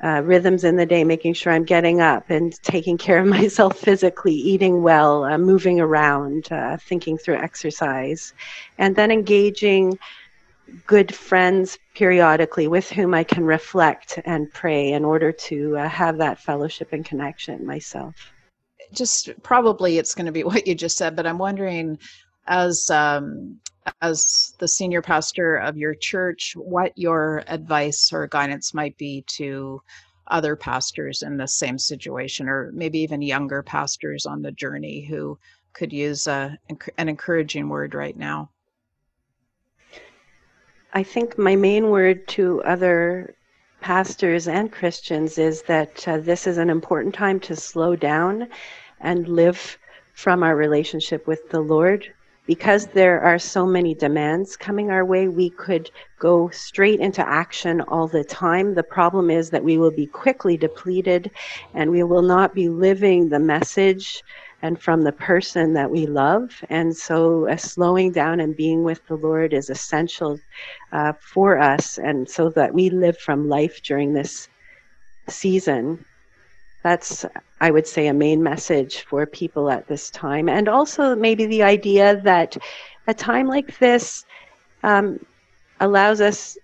uh, 0.03 0.21
rhythms 0.25 0.65
in 0.65 0.77
the 0.77 0.87
day, 0.87 1.05
making 1.05 1.35
sure 1.35 1.53
I'm 1.53 1.65
getting 1.65 2.01
up 2.01 2.29
and 2.29 2.53
taking 2.63 2.99
care 2.99 3.19
of 3.19 3.27
myself 3.39 3.79
physically, 3.79 4.35
eating 4.35 4.83
well, 4.83 5.25
uh, 5.25 5.39
moving 5.39 5.81
around, 5.81 6.51
uh, 6.51 6.77
thinking 6.77 7.17
through 7.17 7.37
exercise, 7.37 8.35
and 8.79 8.97
then 8.97 9.11
engaging 9.11 9.99
good 10.87 11.15
friends 11.15 11.79
periodically 11.95 12.69
with 12.69 12.91
whom 12.91 13.15
I 13.15 13.25
can 13.25 13.45
reflect 13.45 14.19
and 14.25 14.53
pray 14.53 14.93
in 14.93 15.05
order 15.05 15.33
to 15.33 15.77
uh, 15.77 15.89
have 15.89 16.19
that 16.19 16.41
fellowship 16.41 16.93
and 16.93 17.05
connection 17.05 17.67
myself. 17.67 18.15
just 18.93 19.31
probably 19.43 19.99
it's 19.99 20.15
going 20.15 20.27
to 20.27 20.33
be 20.33 20.45
what 20.51 20.67
you 20.67 20.75
just 20.75 20.97
said, 20.97 21.17
but 21.17 21.27
I'm 21.27 21.39
wondering, 21.39 21.99
as 22.47 22.91
um, 22.91 23.61
as 24.01 24.55
the 24.59 24.69
senior 24.69 25.03
pastor 25.03 25.57
of 25.57 25.77
your 25.77 25.95
church, 25.95 26.55
what 26.57 26.93
your 26.97 27.43
advice 27.49 28.13
or 28.13 28.27
guidance 28.27 28.75
might 28.75 28.97
be 28.97 29.25
to 29.27 29.83
other 30.29 30.55
pastors 30.57 31.23
in 31.23 31.37
the 31.37 31.49
same 31.49 31.79
situation, 31.79 32.49
or 32.49 32.71
maybe 32.73 33.01
even 33.01 33.23
younger 33.23 33.63
pastors 33.63 34.25
on 34.25 34.43
the 34.43 34.53
journey 34.53 35.05
who 35.05 35.39
could 35.73 35.93
use 35.93 36.27
a, 36.27 36.57
an 36.99 37.09
encouraging 37.09 37.69
word 37.69 37.95
right 37.95 38.17
now. 38.17 38.51
I 40.95 41.03
think 41.03 41.39
my 41.39 41.57
main 41.57 41.89
word 41.89 42.29
to 42.29 42.63
other 42.65 43.35
pastors 43.81 44.47
and 44.47 44.71
Christians 44.71 45.39
is 45.39 45.63
that 45.63 46.07
uh, 46.07 46.19
this 46.19 46.47
is 46.47 46.59
an 46.59 46.69
important 46.69 47.15
time 47.15 47.41
to 47.41 47.57
slow 47.57 47.97
down 47.97 48.49
and 49.01 49.27
live 49.27 49.79
from 50.13 50.43
our 50.43 50.55
relationship 50.55 51.27
with 51.27 51.49
the 51.49 51.61
Lord. 51.61 52.13
Because 52.45 52.89
there 52.89 53.23
are 53.23 53.39
so 53.39 53.65
many 53.65 53.95
demands 53.95 54.55
coming 54.55 54.91
our 54.91 55.05
way, 55.05 55.29
we 55.29 55.49
could 55.49 55.91
go 56.19 56.51
straight 56.51 57.01
into 57.01 57.27
action 57.27 57.81
all 57.83 58.07
the 58.07 58.25
time. 58.25 58.75
The 58.75 58.83
problem 58.83 59.31
is 59.31 59.49
that 59.49 59.65
we 59.65 59.79
will 59.79 59.93
be 59.93 60.07
quickly 60.07 60.59
depleted 60.59 61.31
and 61.73 61.91
we 61.91 62.03
will 62.03 62.23
not 62.23 62.53
be 62.53 62.69
living 62.69 63.31
the 63.31 63.39
message 63.39 64.23
and 64.63 64.81
from 64.81 65.03
the 65.03 65.13
person 65.13 65.75
that 65.75 65.91
we 65.91 66.07
love. 66.07 66.65
And 66.71 66.97
so, 66.97 67.49
uh, 67.49 67.57
slowing 67.57 68.13
down 68.13 68.41
and 68.41 68.57
being 68.57 68.85
with 68.85 69.05
the 69.07 69.17
Lord 69.17 69.53
is 69.53 69.71
essential 69.71 70.41
uh, 70.93 71.13
for 71.21 71.59
us, 71.59 71.99
and 71.99 72.29
so 72.29 72.49
that 72.51 72.73
we 72.73 72.91
live 72.91 73.19
from 73.19 73.49
life 73.49 73.83
during 73.83 74.13
this 74.13 74.49
season. 75.29 76.05
That's, 76.83 77.25
I 77.61 77.71
would 77.71 77.87
say, 77.87 78.09
a 78.09 78.15
main 78.15 78.43
message 78.43 79.03
for 79.03 79.25
people 79.27 79.71
at 79.71 79.87
this 79.87 80.11
time. 80.11 80.49
And 80.49 80.69
also, 80.69 81.15
maybe 81.15 81.47
the 81.47 81.63
idea 81.63 82.21
that 82.23 82.57
a 83.07 83.15
time 83.15 83.47
like 83.47 83.79
this 83.79 84.25
um, 84.83 85.25
allows 85.81 86.21
us 86.21 86.59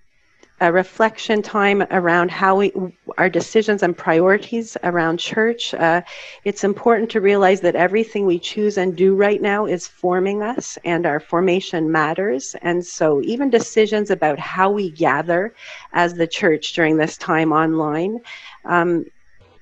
a 0.61 0.73
reflection 0.73 1.41
time 1.43 1.83
around 1.91 2.31
how 2.31 2.57
we 2.57 2.73
our 3.17 3.29
decisions 3.29 3.83
and 3.83 3.97
priorities 3.97 4.77
around 4.83 5.19
church. 5.19 5.75
Uh, 5.75 6.03
it's 6.45 6.65
important 6.65 7.11
to 7.11 7.21
realize 7.21 7.61
that 7.61 7.77
everything 7.77 8.27
we 8.27 8.39
choose 8.39 8.79
and 8.79 8.97
do 8.97 9.15
right 9.15 9.41
now 9.41 9.67
is 9.67 9.87
forming 9.87 10.43
us, 10.43 10.79
and 10.85 11.07
our 11.07 11.21
formation 11.21 11.91
matters. 11.91 12.57
And 12.63 12.85
so, 12.85 13.23
even 13.23 13.51
decisions 13.51 14.11
about 14.11 14.39
how 14.39 14.71
we 14.71 14.91
gather 14.91 15.55
as 15.93 16.15
the 16.15 16.27
church 16.27 16.73
during 16.73 16.97
this 16.97 17.17
time 17.17 17.53
online. 17.53 18.19
Um, 18.65 19.05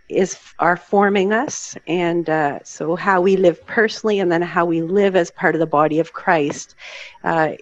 is 0.09 0.39
are 0.61 0.77
forming 0.77 1.33
us 1.33 1.77
and 1.89 2.31
uh, 2.31 2.61
so 2.63 2.95
how 2.95 3.21
we 3.21 3.37
live 3.37 3.65
personally 3.67 4.21
and 4.21 4.31
then 4.31 4.41
how 4.41 4.65
we 4.65 4.81
live 4.81 5.17
as 5.17 5.33
part 5.33 5.57
of 5.57 5.59
the 5.59 5.67
body 5.67 5.99
of 5.99 6.13
christ 6.13 6.77
uh, 7.25 7.55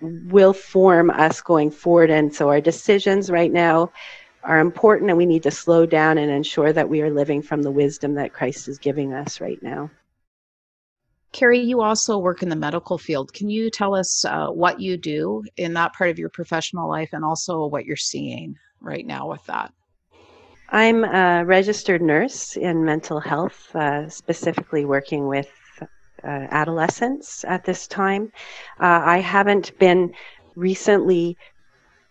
will 0.00 0.52
form 0.52 1.10
us 1.10 1.40
going 1.40 1.70
forward. 1.70 2.10
And 2.10 2.34
so 2.34 2.48
our 2.48 2.60
decisions 2.60 3.30
right 3.30 3.52
now 3.52 3.92
are 4.42 4.60
important, 4.60 5.10
and 5.10 5.18
we 5.18 5.26
need 5.26 5.42
to 5.42 5.50
slow 5.50 5.86
down 5.86 6.18
and 6.18 6.30
ensure 6.30 6.72
that 6.72 6.88
we 6.88 7.02
are 7.02 7.10
living 7.10 7.42
from 7.42 7.62
the 7.62 7.70
wisdom 7.70 8.14
that 8.14 8.32
Christ 8.32 8.68
is 8.68 8.78
giving 8.78 9.12
us 9.12 9.40
right 9.40 9.60
now. 9.62 9.90
Kerry, 11.32 11.58
you 11.58 11.82
also 11.82 12.16
work 12.16 12.42
in 12.42 12.48
the 12.48 12.56
medical 12.56 12.96
field. 12.96 13.32
Can 13.32 13.50
you 13.50 13.70
tell 13.70 13.94
us 13.94 14.24
uh, 14.24 14.46
what 14.46 14.80
you 14.80 14.96
do 14.96 15.42
in 15.56 15.74
that 15.74 15.92
part 15.94 16.10
of 16.10 16.18
your 16.18 16.30
professional 16.30 16.88
life 16.88 17.10
and 17.12 17.24
also 17.24 17.66
what 17.66 17.84
you're 17.84 17.96
seeing 17.96 18.56
right 18.80 19.06
now 19.06 19.28
with 19.28 19.44
that? 19.46 19.72
I'm 20.70 21.04
a 21.04 21.44
registered 21.44 22.02
nurse 22.02 22.56
in 22.56 22.84
mental 22.84 23.20
health, 23.20 23.74
uh, 23.74 24.08
specifically 24.08 24.84
working 24.84 25.26
with 25.26 25.50
uh, 26.26 26.46
adolescents 26.50 27.44
at 27.44 27.64
this 27.64 27.86
time. 27.86 28.32
Uh, 28.80 29.00
I 29.04 29.18
haven't 29.18 29.78
been 29.78 30.12
recently 30.56 31.36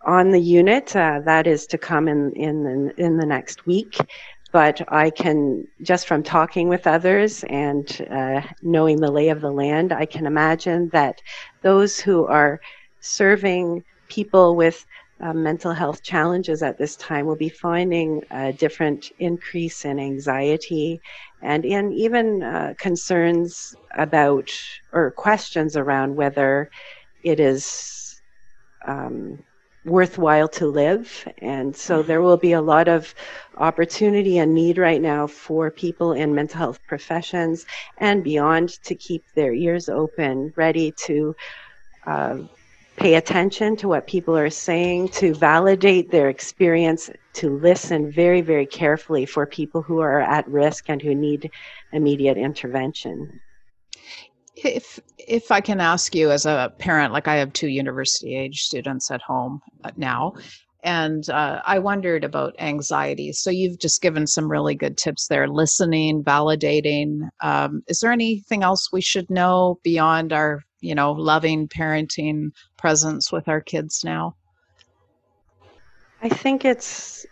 on 0.06 0.30
the 0.30 0.39
unit. 0.39 0.95
Uh, 0.95 1.19
that 1.25 1.47
is 1.47 1.65
to 1.67 1.78
come 1.78 2.08
in, 2.08 2.32
in, 2.34 2.93
in 2.97 3.17
the 3.17 3.25
next 3.25 3.65
week. 3.65 3.97
But 4.51 4.82
I 4.88 5.10
can, 5.10 5.67
just 5.82 6.08
from 6.08 6.23
talking 6.23 6.69
with 6.69 6.88
others 6.88 7.43
and 7.45 8.08
uh, 8.10 8.41
knowing 8.62 9.01
the 9.01 9.12
lay 9.12 9.28
of 9.30 9.41
the 9.41 9.51
land, 9.51 9.91
I 9.91 10.06
can 10.06 10.25
imagine 10.25 10.89
that 10.89 11.21
those 11.62 11.99
who 11.99 12.25
are 12.25 12.62
serving 13.01 13.84
people 14.08 14.56
with 14.56 14.86
uh, 15.21 15.34
mental 15.34 15.71
health 15.71 16.04
challenges 16.04 16.62
at 16.62 16.78
this 16.78 16.95
time 16.97 17.25
will 17.25 17.36
be 17.38 17.49
finding 17.49 18.21
a 18.32 18.51
different 18.51 19.12
increase 19.19 19.86
in 19.86 19.99
anxiety 19.99 21.01
and 21.41 21.63
in 21.63 21.93
even 21.93 22.43
uh, 22.43 22.73
concerns 22.78 23.75
about 23.97 24.51
or 24.91 25.12
questions 25.12 25.78
around 25.78 26.15
whether 26.15 26.69
it 27.23 27.39
is 27.39 28.21
um, 28.86 29.39
worthwhile 29.86 30.47
to 30.47 30.67
live. 30.67 31.28
And 31.38 31.75
so 31.75 32.01
there 32.01 32.21
will 32.21 32.38
be 32.38 32.54
a 32.54 32.62
lot 32.62 32.88
of 32.88 33.13
opportunity 33.58 34.39
and 34.39 34.54
need 34.54 34.78
right 34.78 35.01
now 35.01 35.28
for 35.28 35.71
people 35.71 36.13
in 36.13 36.36
mental 36.36 36.58
health 36.58 36.80
professions 36.88 37.65
and 37.99 38.23
beyond 38.23 38.69
to 38.84 38.95
keep 38.95 39.23
their 39.36 39.54
ears 39.54 39.88
open, 39.88 40.51
ready 40.56 40.91
to. 41.06 41.36
Uh, 42.06 42.38
pay 42.98 43.16
attention 43.16 43.76
to 43.78 43.88
what 43.88 44.08
people 44.08 44.38
are 44.38 44.50
saying, 44.50 45.10
to 45.10 45.34
validate 45.34 46.12
their 46.12 46.30
experience, 46.30 47.10
to 47.34 47.58
listen 47.58 48.12
very, 48.12 48.42
very 48.42 48.66
carefully 48.66 49.26
for 49.26 49.46
people 49.46 49.82
who 49.82 50.00
are 50.00 50.22
at 50.22 50.48
risk 50.48 50.90
and 50.90 51.02
who 51.02 51.14
need 51.14 51.52
immediate 51.92 52.38
intervention. 52.38 53.40
If 54.56 55.00
if 55.18 55.52
I 55.52 55.60
can 55.60 55.82
ask 55.82 56.16
you 56.16 56.32
as 56.32 56.46
a 56.46 56.74
parent, 56.80 57.12
like 57.12 57.28
I 57.28 57.36
have 57.36 57.52
two 57.52 57.68
university 57.68 58.36
age 58.36 58.62
students 58.62 59.12
at 59.12 59.22
home 59.22 59.62
uh, 59.84 59.92
now, 59.98 60.34
and 60.82 61.30
uh, 61.30 61.62
I 61.66 61.80
wondered 61.80 62.24
about 62.24 62.56
anxiety. 62.60 63.34
So 63.34 63.50
you've 63.50 63.80
just 63.80 64.02
given 64.02 64.28
some 64.28 64.50
really 64.50 64.76
good 64.76 64.98
tips 64.98 65.28
there: 65.28 65.50
listening, 65.50 66.24
validating. 66.24 67.28
Um, 67.42 67.84
is 67.90 68.00
there 68.00 68.14
anything 68.14 68.64
else 68.64 68.94
we 68.94 69.02
should 69.02 69.30
know 69.30 69.80
beyond 69.84 70.32
our 70.32 70.62
you 70.86 70.95
know, 70.95 71.12
loving 71.12 71.67
parenting 71.67 72.52
presence 72.78 73.32
with 73.32 73.48
our 73.48 73.62
kids 73.62 74.04
now? 74.04 74.36
I 76.21 76.30
think 76.30 76.63
it's 76.65 77.26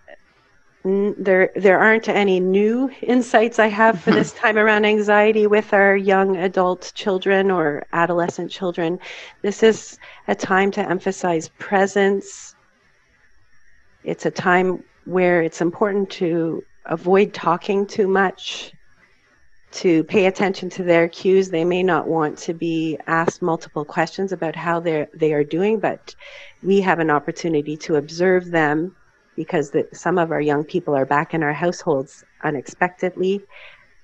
there 0.83 1.49
there 1.55 1.79
aren't 1.79 2.09
any 2.09 2.41
new 2.41 2.89
insights 3.01 3.57
I 3.57 3.67
have 3.67 4.01
for 4.01 4.11
this 4.11 4.33
time 4.43 4.57
around 4.57 4.85
anxiety 4.85 5.47
with 5.47 5.73
our 5.73 5.95
young 5.95 6.35
adult 6.35 6.91
children 6.93 7.51
or 7.51 7.85
adolescent 7.93 8.51
children. 8.51 8.99
This 9.41 9.63
is 9.63 9.97
a 10.27 10.35
time 10.35 10.71
to 10.71 10.81
emphasize 10.89 11.49
presence. 11.57 12.55
It's 14.03 14.25
a 14.25 14.31
time 14.31 14.83
where 15.05 15.41
it's 15.41 15.61
important 15.61 16.09
to 16.11 16.65
avoid 16.85 17.33
talking 17.33 17.87
too 17.87 18.07
much 18.07 18.73
to 19.73 20.03
pay 20.03 20.27
attention 20.27 20.69
to 20.69 20.83
their 20.83 21.07
cues. 21.07 21.49
They 21.49 21.65
may 21.65 21.81
not 21.81 22.07
want 22.07 22.37
to 22.39 22.53
be 22.53 22.97
asked 23.07 23.41
multiple 23.41 23.83
questions 23.83 24.31
about 24.31 24.55
how 24.55 24.79
they 24.79 25.07
they 25.13 25.33
are 25.33 25.43
doing, 25.43 25.79
but 25.79 26.15
we 26.61 26.79
have 26.81 26.99
an 26.99 27.09
opportunity 27.09 27.75
to 27.77 27.95
observe 27.95 28.51
them 28.51 28.95
because 29.35 29.71
the, 29.71 29.87
some 29.91 30.17
of 30.19 30.31
our 30.31 30.41
young 30.41 30.63
people 30.63 30.95
are 30.95 31.05
back 31.05 31.33
in 31.33 31.41
our 31.41 31.53
households 31.53 32.23
unexpectedly. 32.43 33.41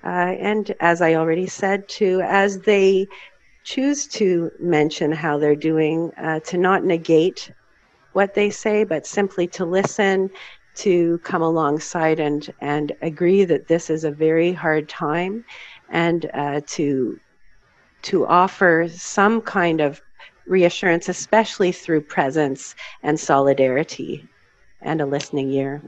Uh, 0.03 0.33
and 0.39 0.73
as 0.79 1.01
I 1.01 1.15
already 1.15 1.45
said, 1.45 1.87
too, 1.87 2.21
as 2.21 2.59
they 2.59 3.07
choose 3.63 4.07
to 4.07 4.51
mention 4.59 5.11
how 5.11 5.37
they're 5.37 5.55
doing, 5.55 6.11
uh, 6.17 6.39
to 6.41 6.57
not 6.57 6.83
negate 6.83 7.51
what 8.13 8.33
they 8.33 8.49
say, 8.49 8.83
but 8.83 9.05
simply 9.05 9.45
to 9.47 9.65
listen 9.65 10.31
to 10.79 11.17
come 11.19 11.41
alongside 11.41 12.19
and 12.19 12.53
and 12.61 12.93
agree 13.01 13.45
that 13.45 13.67
this 13.67 13.89
is 13.89 14.03
a 14.03 14.11
very 14.11 14.53
hard 14.53 14.89
time, 14.89 15.43
and 15.89 16.29
uh, 16.33 16.61
to 16.67 17.19
to 18.03 18.25
offer 18.27 18.87
some 18.89 19.41
kind 19.41 19.81
of 19.81 20.01
reassurance, 20.47 21.09
especially 21.09 21.71
through 21.71 22.01
presence 22.01 22.75
and 23.03 23.19
solidarity, 23.19 24.27
and 24.81 25.01
a 25.01 25.05
listening 25.05 25.51
ear. 25.51 25.81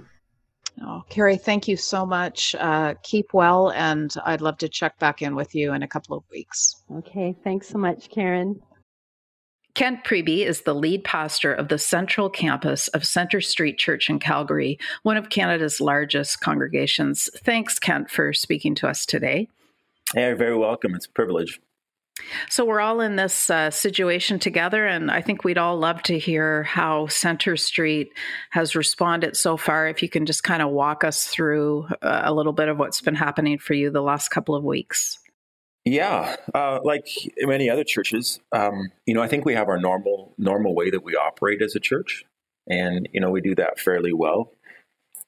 Oh, 0.83 1.03
Kerry, 1.09 1.37
thank 1.37 1.67
you 1.67 1.77
so 1.77 2.05
much. 2.05 2.55
Uh, 2.55 2.95
keep 3.03 3.33
well, 3.33 3.71
and 3.71 4.13
I'd 4.25 4.41
love 4.41 4.57
to 4.59 4.69
check 4.69 4.97
back 4.99 5.21
in 5.21 5.35
with 5.35 5.53
you 5.53 5.73
in 5.73 5.83
a 5.83 5.87
couple 5.87 6.17
of 6.17 6.23
weeks. 6.31 6.83
Okay, 6.97 7.35
thanks 7.43 7.67
so 7.67 7.77
much, 7.77 8.09
Karen. 8.09 8.59
Kent 9.81 10.03
Priebe 10.03 10.45
is 10.45 10.61
the 10.61 10.75
lead 10.75 11.03
pastor 11.03 11.51
of 11.51 11.69
the 11.69 11.79
central 11.79 12.29
campus 12.29 12.87
of 12.89 13.03
Centre 13.03 13.41
Street 13.41 13.79
Church 13.79 14.11
in 14.11 14.19
Calgary, 14.19 14.77
one 15.01 15.17
of 15.17 15.31
Canada's 15.31 15.81
largest 15.81 16.39
congregations. 16.39 17.31
Thanks, 17.37 17.79
Kent, 17.79 18.11
for 18.11 18.31
speaking 18.31 18.75
to 18.75 18.87
us 18.87 19.07
today. 19.07 19.47
Hey, 20.13 20.27
you're 20.27 20.35
very 20.35 20.55
welcome. 20.55 20.93
It's 20.93 21.07
a 21.07 21.09
privilege. 21.09 21.59
So 22.47 22.63
we're 22.63 22.79
all 22.79 23.01
in 23.01 23.15
this 23.15 23.49
uh, 23.49 23.71
situation 23.71 24.37
together, 24.37 24.85
and 24.85 25.09
I 25.09 25.21
think 25.21 25.43
we'd 25.43 25.57
all 25.57 25.79
love 25.79 26.03
to 26.03 26.19
hear 26.19 26.61
how 26.61 27.07
Centre 27.07 27.57
Street 27.57 28.11
has 28.51 28.75
responded 28.75 29.35
so 29.35 29.57
far. 29.57 29.87
If 29.87 30.03
you 30.03 30.09
can 30.09 30.27
just 30.27 30.43
kind 30.43 30.61
of 30.61 30.69
walk 30.69 31.03
us 31.03 31.25
through 31.25 31.87
uh, 32.03 32.21
a 32.23 32.31
little 32.31 32.53
bit 32.53 32.67
of 32.69 32.77
what's 32.77 33.01
been 33.01 33.15
happening 33.15 33.57
for 33.57 33.73
you 33.73 33.89
the 33.89 34.03
last 34.03 34.29
couple 34.29 34.53
of 34.53 34.63
weeks. 34.63 35.17
Yeah, 35.83 36.35
uh, 36.53 36.79
like 36.83 37.07
many 37.39 37.67
other 37.69 37.83
churches, 37.83 38.39
um, 38.51 38.91
you 39.07 39.15
know, 39.15 39.23
I 39.23 39.27
think 39.27 39.45
we 39.45 39.55
have 39.55 39.67
our 39.67 39.79
normal 39.79 40.35
normal 40.37 40.75
way 40.75 40.91
that 40.91 41.03
we 41.03 41.15
operate 41.15 41.61
as 41.61 41.75
a 41.75 41.79
church, 41.79 42.23
and 42.67 43.09
you 43.11 43.19
know, 43.19 43.31
we 43.31 43.41
do 43.41 43.55
that 43.55 43.79
fairly 43.79 44.13
well. 44.13 44.51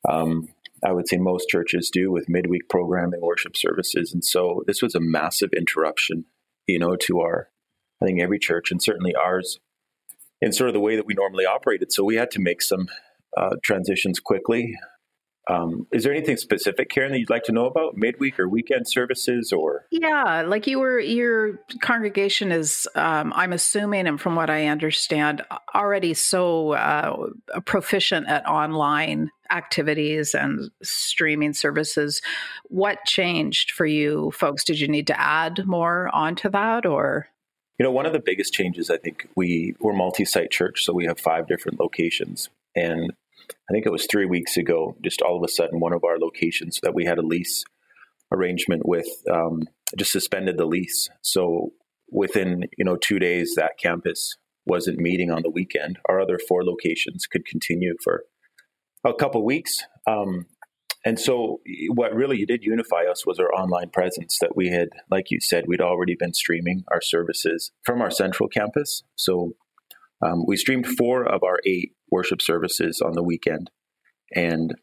Um, 0.08 0.50
I 0.86 0.92
would 0.92 1.08
say 1.08 1.18
most 1.18 1.50
churches 1.50 1.90
do 1.90 2.12
with 2.12 2.30
midweek 2.30 2.70
programming, 2.70 3.22
worship 3.22 3.58
services, 3.58 4.14
and 4.14 4.24
so 4.24 4.64
this 4.68 4.82
was 4.84 4.94
a 4.94 5.00
massive 5.00 5.50
interruption, 5.58 6.26
you 6.68 6.78
know, 6.78 6.96
to 6.98 7.22
our, 7.22 7.50
I 8.02 8.06
think 8.06 8.22
every 8.22 8.38
church 8.38 8.70
and 8.70 8.82
certainly 8.82 9.16
ours, 9.16 9.60
in 10.40 10.52
sort 10.52 10.68
of 10.68 10.76
the 10.76 10.80
way 10.82 10.96
that 10.96 11.08
we 11.08 11.16
normally 11.16 11.46
operated. 11.46 11.92
So 11.92 12.04
we 12.04 12.16
had 12.16 12.30
to 12.32 12.40
make 12.40 12.62
some 12.62 12.90
uh, 13.36 13.56
transitions 13.64 14.20
quickly. 14.20 14.76
Um, 15.50 15.88
is 15.92 16.04
there 16.04 16.14
anything 16.14 16.38
specific, 16.38 16.90
Karen, 16.90 17.12
that 17.12 17.20
you'd 17.20 17.30
like 17.30 17.44
to 17.44 17.52
know 17.52 17.66
about 17.66 17.98
midweek 17.98 18.40
or 18.40 18.48
weekend 18.48 18.88
services 18.88 19.52
or? 19.52 19.86
Yeah, 19.92 20.44
like 20.44 20.68
you 20.68 20.80
were, 20.80 21.00
your 21.00 21.60
congregation 21.82 22.52
is, 22.52 22.88
um, 22.96 23.34
I'm 23.36 23.52
assuming, 23.52 24.08
and 24.08 24.22
from 24.22 24.36
what 24.36 24.50
I 24.50 24.68
understand, 24.68 25.42
already 25.76 26.14
so 26.14 26.74
uh, 26.74 27.28
proficient 27.66 28.28
at 28.30 28.48
online 28.48 29.32
activities 29.52 30.34
and 30.34 30.72
streaming 30.82 31.54
services. 31.54 32.22
What 32.66 33.04
changed 33.06 33.72
for 33.72 33.86
you 33.86 34.32
folks? 34.32 34.64
Did 34.64 34.80
you 34.80 34.88
need 34.88 35.08
to 35.08 35.20
add 35.20 35.66
more 35.66 36.10
onto 36.14 36.50
that 36.52 36.86
or? 36.86 37.28
You 37.78 37.84
know, 37.84 37.92
one 37.92 38.06
of 38.06 38.14
the 38.14 38.22
biggest 38.24 38.54
changes, 38.54 38.90
I 38.90 38.98
think 38.98 39.28
we, 39.36 39.76
we're 39.80 39.94
multi 39.94 40.26
site 40.26 40.52
church, 40.52 40.86
so 40.86 40.94
we 40.94 41.06
have 41.06 41.20
five 41.20 41.48
different 41.48 41.80
locations. 41.80 42.50
And 42.76 43.14
think 43.74 43.86
it 43.86 43.92
was 43.92 44.08
three 44.10 44.26
weeks 44.26 44.58
ago, 44.58 44.96
just 45.04 45.22
all 45.22 45.38
of 45.38 45.44
a 45.44 45.52
sudden, 45.52 45.80
one 45.80 45.94
of 45.94 46.04
our 46.04 46.18
locations 46.20 46.80
that 46.84 46.94
we 46.94 47.06
had 47.06 47.18
a 47.18 47.26
lease 47.26 47.64
arrangement 48.32 48.84
with 48.86 49.08
um, 49.32 49.64
just 49.98 50.12
suspended 50.12 50.58
the 50.58 50.66
lease. 50.66 51.10
So 51.22 51.72
within 52.10 52.66
you 52.78 52.86
know 52.86 52.96
two 52.96 53.20
days, 53.20 53.54
that 53.58 53.78
campus 53.82 54.38
wasn't 54.66 55.00
meeting 55.00 55.32
on 55.32 55.42
the 55.42 55.50
weekend. 55.50 56.00
Our 56.08 56.22
other 56.22 56.40
four 56.48 56.64
locations 56.64 57.26
could 57.28 57.46
continue 57.46 57.96
for 58.04 58.24
a 59.04 59.14
couple 59.14 59.44
weeks. 59.44 59.72
Um, 60.08 60.46
and 61.06 61.20
so, 61.20 61.60
what 61.90 62.16
really 62.16 62.46
did 62.46 62.64
unify 62.64 63.04
us 63.12 63.26
was 63.26 63.38
our 63.38 63.54
online 63.54 63.90
presence 63.90 64.38
that 64.40 64.56
we 64.56 64.70
had, 64.70 64.88
like 65.12 65.32
you 65.32 65.40
said, 65.42 65.66
we'd 65.68 65.82
already 65.82 66.16
been 66.18 66.34
streaming 66.34 66.86
our 66.90 67.02
services 67.02 67.72
from 67.84 68.02
our 68.02 68.10
central 68.12 68.48
campus. 68.48 69.04
So, 69.16 69.54
um, 70.26 70.46
we 70.48 70.56
streamed 70.56 70.88
four 70.88 71.26
of 71.26 71.44
our 71.44 71.60
eight 71.66 71.92
worship 72.14 72.42
services 72.42 73.02
on 73.02 73.14
the 73.14 73.24
weekend, 73.24 73.72
and 74.34 74.76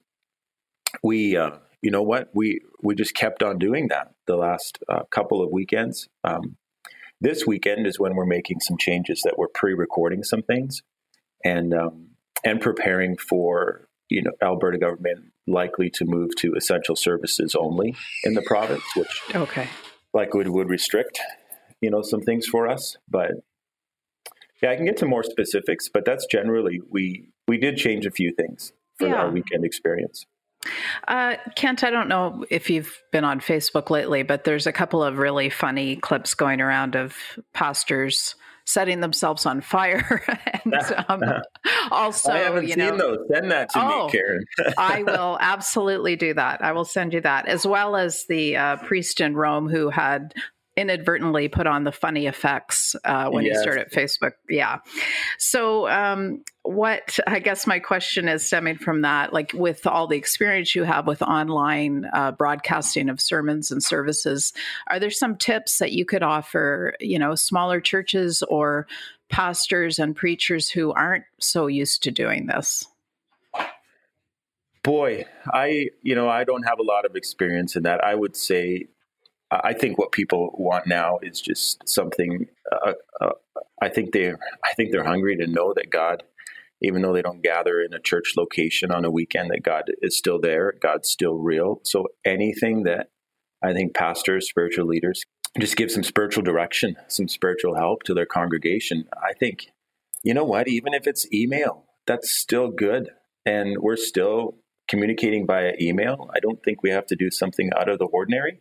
we, 1.02 1.36
uh, 1.36 1.52
you 1.80 1.90
know 1.90 2.02
what, 2.02 2.28
we 2.34 2.60
we 2.82 2.94
just 2.94 3.14
kept 3.14 3.42
on 3.42 3.58
doing 3.58 3.88
that 3.88 4.12
the 4.26 4.36
last 4.36 4.78
uh, 4.88 5.04
couple 5.10 5.42
of 5.42 5.50
weekends. 5.50 6.08
Um, 6.24 6.56
this 7.20 7.46
weekend 7.46 7.86
is 7.86 7.98
when 7.98 8.14
we're 8.16 8.26
making 8.26 8.60
some 8.60 8.76
changes 8.78 9.22
that 9.24 9.38
we're 9.38 9.48
pre-recording 9.48 10.24
some 10.24 10.42
things, 10.42 10.82
and 11.44 11.72
um, 11.72 12.08
and 12.44 12.60
preparing 12.60 13.16
for 13.16 13.88
you 14.08 14.22
know 14.22 14.32
Alberta 14.42 14.78
government 14.78 15.32
likely 15.46 15.90
to 15.90 16.04
move 16.04 16.30
to 16.38 16.54
essential 16.54 16.96
services 16.96 17.54
only 17.54 17.94
in 18.24 18.34
the 18.34 18.42
province, 18.42 18.84
which 18.96 19.22
okay. 19.34 19.68
like 20.12 20.34
would 20.34 20.48
would 20.48 20.68
restrict 20.68 21.20
you 21.80 21.90
know 21.90 22.02
some 22.02 22.22
things 22.22 22.46
for 22.46 22.68
us, 22.68 22.96
but 23.08 23.30
yeah, 24.62 24.70
I 24.70 24.76
can 24.76 24.84
get 24.84 24.96
to 24.98 25.06
more 25.06 25.22
specifics, 25.22 25.88
but 25.88 26.04
that's 26.04 26.26
generally 26.26 26.80
we 26.90 27.28
we 27.48 27.58
did 27.58 27.76
change 27.76 28.06
a 28.06 28.10
few 28.10 28.32
things 28.32 28.72
for 28.98 29.08
yeah. 29.08 29.14
our 29.14 29.30
weekend 29.30 29.64
experience. 29.64 30.26
Uh, 31.08 31.36
Kent, 31.56 31.84
I 31.84 31.90
don't 31.90 32.08
know 32.08 32.44
if 32.50 32.68
you've 32.68 33.02
been 33.12 33.24
on 33.24 33.40
Facebook 33.40 33.88
lately, 33.88 34.22
but 34.22 34.44
there's 34.44 34.66
a 34.66 34.72
couple 34.72 35.02
of 35.02 35.16
really 35.16 35.48
funny 35.48 35.96
clips 35.96 36.34
going 36.34 36.60
around 36.60 36.96
of 36.96 37.16
pastors 37.54 38.34
setting 38.66 39.00
themselves 39.00 39.46
on 39.46 39.60
fire. 39.60 40.22
and 40.64 40.74
um, 41.08 41.22
also, 41.90 42.32
I 42.32 42.38
haven't 42.38 42.64
you 42.64 42.74
seen 42.74 42.78
know, 42.78 42.96
those. 42.96 43.18
Send 43.32 43.50
that 43.50 43.70
to 43.70 43.82
oh, 43.82 44.06
me, 44.06 44.12
Karen. 44.12 44.44
I 44.78 45.02
will 45.02 45.38
absolutely 45.40 46.16
do 46.16 46.34
that. 46.34 46.62
I 46.62 46.72
will 46.72 46.84
send 46.84 47.14
you 47.14 47.20
that, 47.22 47.48
as 47.48 47.66
well 47.66 47.96
as 47.96 48.26
the 48.28 48.56
uh, 48.56 48.76
priest 48.76 49.20
in 49.20 49.34
Rome 49.34 49.68
who 49.68 49.90
had 49.90 50.34
inadvertently 50.80 51.48
put 51.48 51.66
on 51.66 51.84
the 51.84 51.92
funny 51.92 52.26
effects 52.26 52.96
uh, 53.04 53.28
when 53.28 53.44
yes. 53.44 53.56
you 53.56 53.62
started 53.62 53.92
Facebook. 53.92 54.32
Yeah. 54.48 54.78
So, 55.38 55.88
um, 55.88 56.42
what 56.62 57.18
I 57.26 57.38
guess 57.38 57.66
my 57.66 57.78
question 57.78 58.28
is 58.28 58.46
stemming 58.46 58.78
from 58.78 59.02
that, 59.02 59.32
like 59.32 59.52
with 59.54 59.86
all 59.86 60.06
the 60.06 60.16
experience 60.16 60.74
you 60.74 60.84
have 60.84 61.06
with 61.06 61.22
online 61.22 62.06
uh, 62.12 62.32
broadcasting 62.32 63.08
of 63.08 63.20
sermons 63.20 63.70
and 63.70 63.82
services, 63.82 64.52
are 64.86 64.98
there 64.98 65.10
some 65.10 65.36
tips 65.36 65.78
that 65.78 65.92
you 65.92 66.04
could 66.04 66.22
offer, 66.22 66.94
you 67.00 67.18
know, 67.18 67.34
smaller 67.34 67.80
churches 67.80 68.42
or 68.48 68.86
pastors 69.30 69.98
and 69.98 70.16
preachers 70.16 70.68
who 70.68 70.92
aren't 70.92 71.24
so 71.38 71.66
used 71.66 72.02
to 72.04 72.10
doing 72.10 72.46
this? 72.46 72.86
Boy, 74.82 75.26
I 75.46 75.90
you 76.02 76.14
know 76.14 76.28
I 76.28 76.44
don't 76.44 76.62
have 76.62 76.78
a 76.78 76.82
lot 76.82 77.04
of 77.04 77.16
experience 77.16 77.76
in 77.76 77.82
that. 77.82 78.02
I 78.02 78.14
would 78.14 78.34
say 78.34 78.86
I 79.50 79.72
think 79.72 79.98
what 79.98 80.12
people 80.12 80.54
want 80.58 80.86
now 80.86 81.18
is 81.22 81.40
just 81.40 81.88
something. 81.88 82.46
Uh, 82.70 82.92
uh, 83.20 83.30
I 83.82 83.88
think 83.88 84.12
they, 84.12 84.30
I 84.30 84.72
think 84.76 84.92
they're 84.92 85.04
hungry 85.04 85.36
to 85.36 85.46
know 85.46 85.72
that 85.74 85.90
God, 85.90 86.22
even 86.82 87.02
though 87.02 87.12
they 87.12 87.22
don't 87.22 87.42
gather 87.42 87.80
in 87.80 87.92
a 87.92 88.00
church 88.00 88.34
location 88.36 88.92
on 88.92 89.04
a 89.04 89.10
weekend, 89.10 89.50
that 89.50 89.62
God 89.62 89.84
is 90.02 90.16
still 90.16 90.40
there. 90.40 90.74
God's 90.80 91.08
still 91.10 91.34
real. 91.34 91.80
So 91.84 92.08
anything 92.24 92.84
that 92.84 93.08
I 93.62 93.72
think 93.72 93.94
pastors, 93.94 94.48
spiritual 94.48 94.86
leaders, 94.86 95.24
just 95.58 95.76
give 95.76 95.90
some 95.90 96.04
spiritual 96.04 96.44
direction, 96.44 96.96
some 97.08 97.28
spiritual 97.28 97.74
help 97.74 98.04
to 98.04 98.14
their 98.14 98.26
congregation. 98.26 99.06
I 99.22 99.32
think, 99.32 99.72
you 100.22 100.32
know 100.32 100.44
what? 100.44 100.68
Even 100.68 100.94
if 100.94 101.06
it's 101.06 101.30
email, 101.32 101.86
that's 102.06 102.30
still 102.30 102.70
good, 102.70 103.10
and 103.44 103.78
we're 103.80 103.96
still 103.96 104.56
communicating 104.90 105.46
via 105.46 105.72
email. 105.80 106.28
I 106.34 106.40
don't 106.40 106.62
think 106.62 106.82
we 106.82 106.90
have 106.90 107.06
to 107.06 107.16
do 107.16 107.30
something 107.30 107.70
out 107.78 107.88
of 107.88 107.98
the 107.98 108.06
ordinary. 108.06 108.60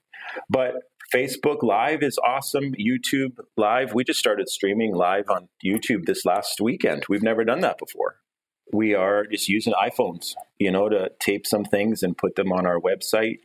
But 0.49 0.75
Facebook 1.13 1.63
Live 1.63 2.03
is 2.03 2.19
awesome. 2.23 2.73
YouTube 2.73 3.39
Live, 3.57 3.93
we 3.93 4.03
just 4.03 4.19
started 4.19 4.47
streaming 4.47 4.93
live 4.93 5.25
on 5.29 5.49
YouTube 5.65 6.05
this 6.05 6.23
last 6.23 6.61
weekend. 6.61 7.05
We've 7.09 7.23
never 7.23 7.43
done 7.43 7.61
that 7.61 7.79
before. 7.79 8.17
We 8.71 8.93
are 8.93 9.25
just 9.25 9.49
using 9.49 9.73
iPhones, 9.73 10.35
you 10.59 10.71
know, 10.71 10.87
to 10.87 11.09
tape 11.19 11.47
some 11.47 11.65
things 11.65 12.03
and 12.03 12.15
put 12.15 12.35
them 12.35 12.51
on 12.51 12.67
our 12.67 12.79
website. 12.79 13.39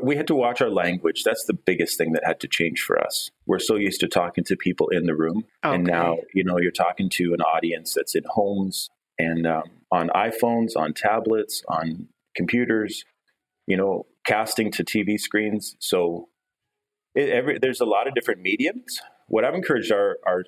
We 0.00 0.14
had 0.14 0.28
to 0.28 0.36
watch 0.36 0.60
our 0.60 0.70
language. 0.70 1.24
That's 1.24 1.44
the 1.46 1.54
biggest 1.54 1.98
thing 1.98 2.12
that 2.12 2.22
had 2.24 2.38
to 2.40 2.48
change 2.48 2.80
for 2.80 3.02
us. 3.02 3.28
We're 3.46 3.58
so 3.58 3.74
used 3.74 3.98
to 4.00 4.08
talking 4.08 4.44
to 4.44 4.56
people 4.56 4.88
in 4.90 5.06
the 5.06 5.16
room. 5.16 5.44
Okay. 5.64 5.74
And 5.74 5.84
now, 5.84 6.18
you 6.32 6.44
know, 6.44 6.60
you're 6.60 6.70
talking 6.70 7.08
to 7.14 7.34
an 7.34 7.40
audience 7.40 7.94
that's 7.94 8.14
in 8.14 8.22
homes 8.28 8.88
and 9.18 9.48
um, 9.48 9.64
on 9.90 10.10
iPhones, 10.10 10.76
on 10.76 10.94
tablets, 10.94 11.64
on 11.66 12.06
computers, 12.34 13.04
you 13.66 13.76
know, 13.76 14.06
casting 14.26 14.70
to 14.72 14.84
TV 14.84 15.18
screens. 15.18 15.76
So 15.78 16.28
it, 17.14 17.28
every, 17.30 17.58
there's 17.58 17.80
a 17.80 17.86
lot 17.86 18.06
of 18.06 18.14
different 18.14 18.40
mediums. 18.40 19.00
What 19.28 19.44
I've 19.44 19.54
encouraged 19.54 19.92
our, 19.92 20.18
our 20.26 20.44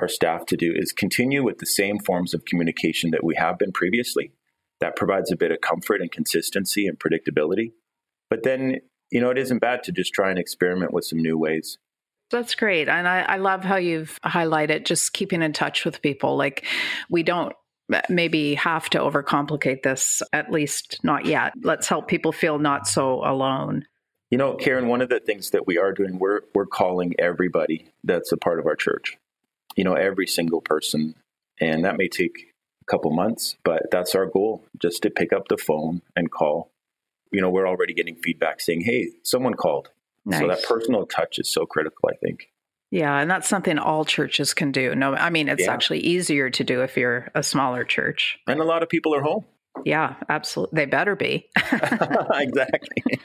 our 0.00 0.08
staff 0.08 0.46
to 0.46 0.56
do 0.56 0.72
is 0.74 0.92
continue 0.92 1.42
with 1.42 1.58
the 1.58 1.66
same 1.66 1.98
forms 1.98 2.34
of 2.34 2.44
communication 2.44 3.10
that 3.10 3.24
we 3.24 3.34
have 3.36 3.58
been 3.58 3.72
previously. 3.72 4.32
That 4.80 4.96
provides 4.96 5.30
a 5.30 5.36
bit 5.36 5.50
of 5.50 5.60
comfort 5.60 6.00
and 6.00 6.10
consistency 6.10 6.86
and 6.86 6.98
predictability. 6.98 7.72
But 8.30 8.42
then, 8.42 8.78
you 9.10 9.20
know, 9.20 9.30
it 9.30 9.38
isn't 9.38 9.58
bad 9.58 9.82
to 9.84 9.92
just 9.92 10.12
try 10.12 10.30
and 10.30 10.38
experiment 10.38 10.92
with 10.92 11.04
some 11.04 11.20
new 11.20 11.38
ways. 11.38 11.78
That's 12.30 12.54
great. 12.54 12.88
And 12.88 13.06
I, 13.06 13.20
I 13.20 13.36
love 13.36 13.62
how 13.62 13.76
you've 13.76 14.18
highlighted 14.24 14.84
just 14.84 15.12
keeping 15.12 15.42
in 15.42 15.52
touch 15.52 15.84
with 15.84 16.00
people. 16.00 16.36
Like, 16.36 16.64
we 17.10 17.22
don't 17.22 17.54
maybe 18.08 18.54
have 18.54 18.88
to 18.90 18.98
overcomplicate 18.98 19.82
this, 19.82 20.22
at 20.32 20.50
least 20.50 21.00
not 21.02 21.26
yet. 21.26 21.52
Let's 21.62 21.88
help 21.88 22.08
people 22.08 22.32
feel 22.32 22.58
not 22.58 22.86
so 22.86 23.24
alone. 23.24 23.86
You 24.30 24.38
know, 24.38 24.54
Karen, 24.54 24.88
one 24.88 25.02
of 25.02 25.10
the 25.10 25.20
things 25.20 25.50
that 25.50 25.66
we 25.66 25.76
are 25.78 25.92
doing, 25.92 26.18
we're 26.18 26.40
we're 26.54 26.66
calling 26.66 27.14
everybody 27.18 27.92
that's 28.02 28.32
a 28.32 28.36
part 28.36 28.58
of 28.58 28.66
our 28.66 28.76
church. 28.76 29.18
You 29.76 29.84
know, 29.84 29.94
every 29.94 30.26
single 30.26 30.60
person, 30.60 31.14
and 31.60 31.84
that 31.84 31.96
may 31.96 32.08
take 32.08 32.54
a 32.80 32.84
couple 32.90 33.10
months, 33.10 33.56
but 33.62 33.90
that's 33.90 34.14
our 34.14 34.26
goal, 34.26 34.64
just 34.80 35.02
to 35.02 35.10
pick 35.10 35.32
up 35.32 35.48
the 35.48 35.58
phone 35.58 36.02
and 36.16 36.30
call. 36.30 36.70
You 37.30 37.40
know, 37.40 37.50
we're 37.50 37.68
already 37.68 37.94
getting 37.94 38.16
feedback 38.16 38.60
saying, 38.60 38.82
"Hey, 38.82 39.10
someone 39.22 39.54
called." 39.54 39.90
Nice. 40.24 40.40
So 40.40 40.48
that 40.48 40.62
personal 40.62 41.04
touch 41.06 41.38
is 41.38 41.52
so 41.52 41.66
critical, 41.66 42.08
I 42.08 42.16
think. 42.24 42.51
Yeah, 42.92 43.18
and 43.18 43.30
that's 43.30 43.48
something 43.48 43.78
all 43.78 44.04
churches 44.04 44.52
can 44.52 44.70
do. 44.70 44.94
No, 44.94 45.14
I 45.14 45.30
mean 45.30 45.48
it's 45.48 45.62
yeah. 45.62 45.72
actually 45.72 46.00
easier 46.00 46.50
to 46.50 46.62
do 46.62 46.82
if 46.82 46.94
you're 46.94 47.30
a 47.34 47.42
smaller 47.42 47.84
church. 47.84 48.38
And 48.46 48.60
a 48.60 48.64
lot 48.64 48.82
of 48.82 48.90
people 48.90 49.14
are 49.14 49.22
home. 49.22 49.46
Yeah, 49.86 50.16
absolutely. 50.28 50.76
They 50.76 50.84
better 50.84 51.16
be. 51.16 51.48
exactly. 52.34 53.18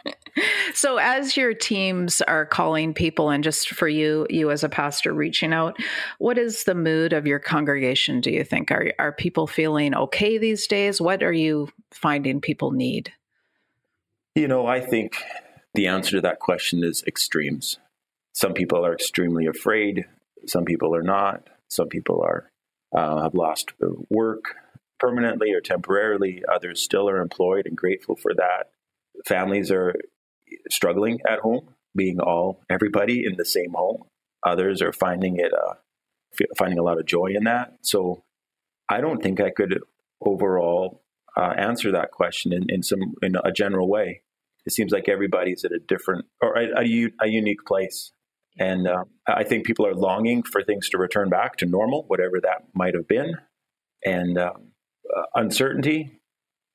so 0.73 0.95
as 0.95 1.35
your 1.35 1.53
teams 1.53 2.21
are 2.21 2.45
calling 2.45 2.93
people 2.93 3.29
and 3.29 3.43
just 3.43 3.71
for 3.71 3.89
you 3.89 4.25
you 4.29 4.51
as 4.51 4.63
a 4.63 4.69
pastor 4.69 5.13
reaching 5.13 5.51
out 5.51 5.75
what 6.19 6.37
is 6.37 6.63
the 6.63 6.75
mood 6.75 7.11
of 7.11 7.25
your 7.25 7.39
congregation 7.39 8.21
do 8.21 8.29
you 8.29 8.43
think 8.43 8.71
are 8.71 8.93
are 8.99 9.11
people 9.11 9.47
feeling 9.47 9.95
okay 9.95 10.37
these 10.37 10.67
days 10.67 11.01
what 11.01 11.23
are 11.23 11.33
you 11.33 11.67
finding 11.91 12.39
people 12.39 12.71
need 12.71 13.11
you 14.35 14.47
know 14.47 14.67
i 14.67 14.79
think 14.79 15.13
the 15.73 15.87
answer 15.87 16.11
to 16.11 16.21
that 16.21 16.39
question 16.39 16.83
is 16.83 17.03
extremes 17.07 17.79
some 18.37 18.53
people 18.53 18.85
are 18.85 18.93
extremely 18.93 19.45
afraid 19.45 20.05
some 20.45 20.65
people 20.65 20.95
are 20.95 21.03
not 21.03 21.47
some 21.67 21.87
people 21.87 22.21
are 22.21 22.51
uh, 22.95 23.21
have 23.21 23.33
lost 23.33 23.73
their 23.79 23.91
work 24.09 24.55
permanently 24.99 25.51
or 25.53 25.61
temporarily 25.61 26.41
others 26.53 26.81
still 26.81 27.09
are 27.09 27.21
employed 27.21 27.65
and 27.65 27.75
grateful 27.77 28.15
for 28.15 28.33
that 28.35 28.69
families 29.25 29.71
are 29.71 29.95
struggling 30.69 31.19
at 31.27 31.39
home, 31.39 31.73
being 31.95 32.19
all 32.19 32.63
everybody 32.69 33.25
in 33.25 33.35
the 33.37 33.45
same 33.45 33.73
home. 33.73 34.03
Others 34.45 34.81
are 34.81 34.93
finding 34.93 35.37
it 35.37 35.51
uh, 35.53 35.73
finding 36.57 36.77
a 36.77 36.83
lot 36.83 36.99
of 36.99 37.05
joy 37.05 37.33
in 37.35 37.45
that. 37.45 37.73
So 37.81 38.23
I 38.89 39.01
don't 39.01 39.21
think 39.21 39.41
I 39.41 39.49
could 39.49 39.79
overall 40.21 41.01
uh, 41.35 41.53
answer 41.57 41.91
that 41.91 42.11
question 42.11 42.53
in, 42.53 42.65
in 42.69 42.83
some 42.83 43.15
in 43.21 43.35
a 43.43 43.51
general 43.51 43.89
way. 43.89 44.21
It 44.65 44.73
seems 44.73 44.91
like 44.91 45.07
everybody's 45.07 45.63
at 45.63 45.71
a 45.71 45.79
different 45.79 46.25
or 46.41 46.55
a, 46.57 46.81
a, 46.81 47.09
a 47.21 47.27
unique 47.27 47.65
place, 47.65 48.11
and 48.59 48.87
uh, 48.87 49.03
I 49.27 49.43
think 49.43 49.65
people 49.65 49.85
are 49.85 49.93
longing 49.93 50.43
for 50.43 50.63
things 50.63 50.89
to 50.89 50.97
return 50.97 51.29
back 51.29 51.57
to 51.57 51.65
normal, 51.65 52.03
whatever 52.07 52.39
that 52.41 52.63
might 52.73 52.95
have 52.95 53.07
been, 53.07 53.37
and 54.03 54.37
um, 54.37 54.71
uh, 55.15 55.23
uncertainty, 55.35 56.19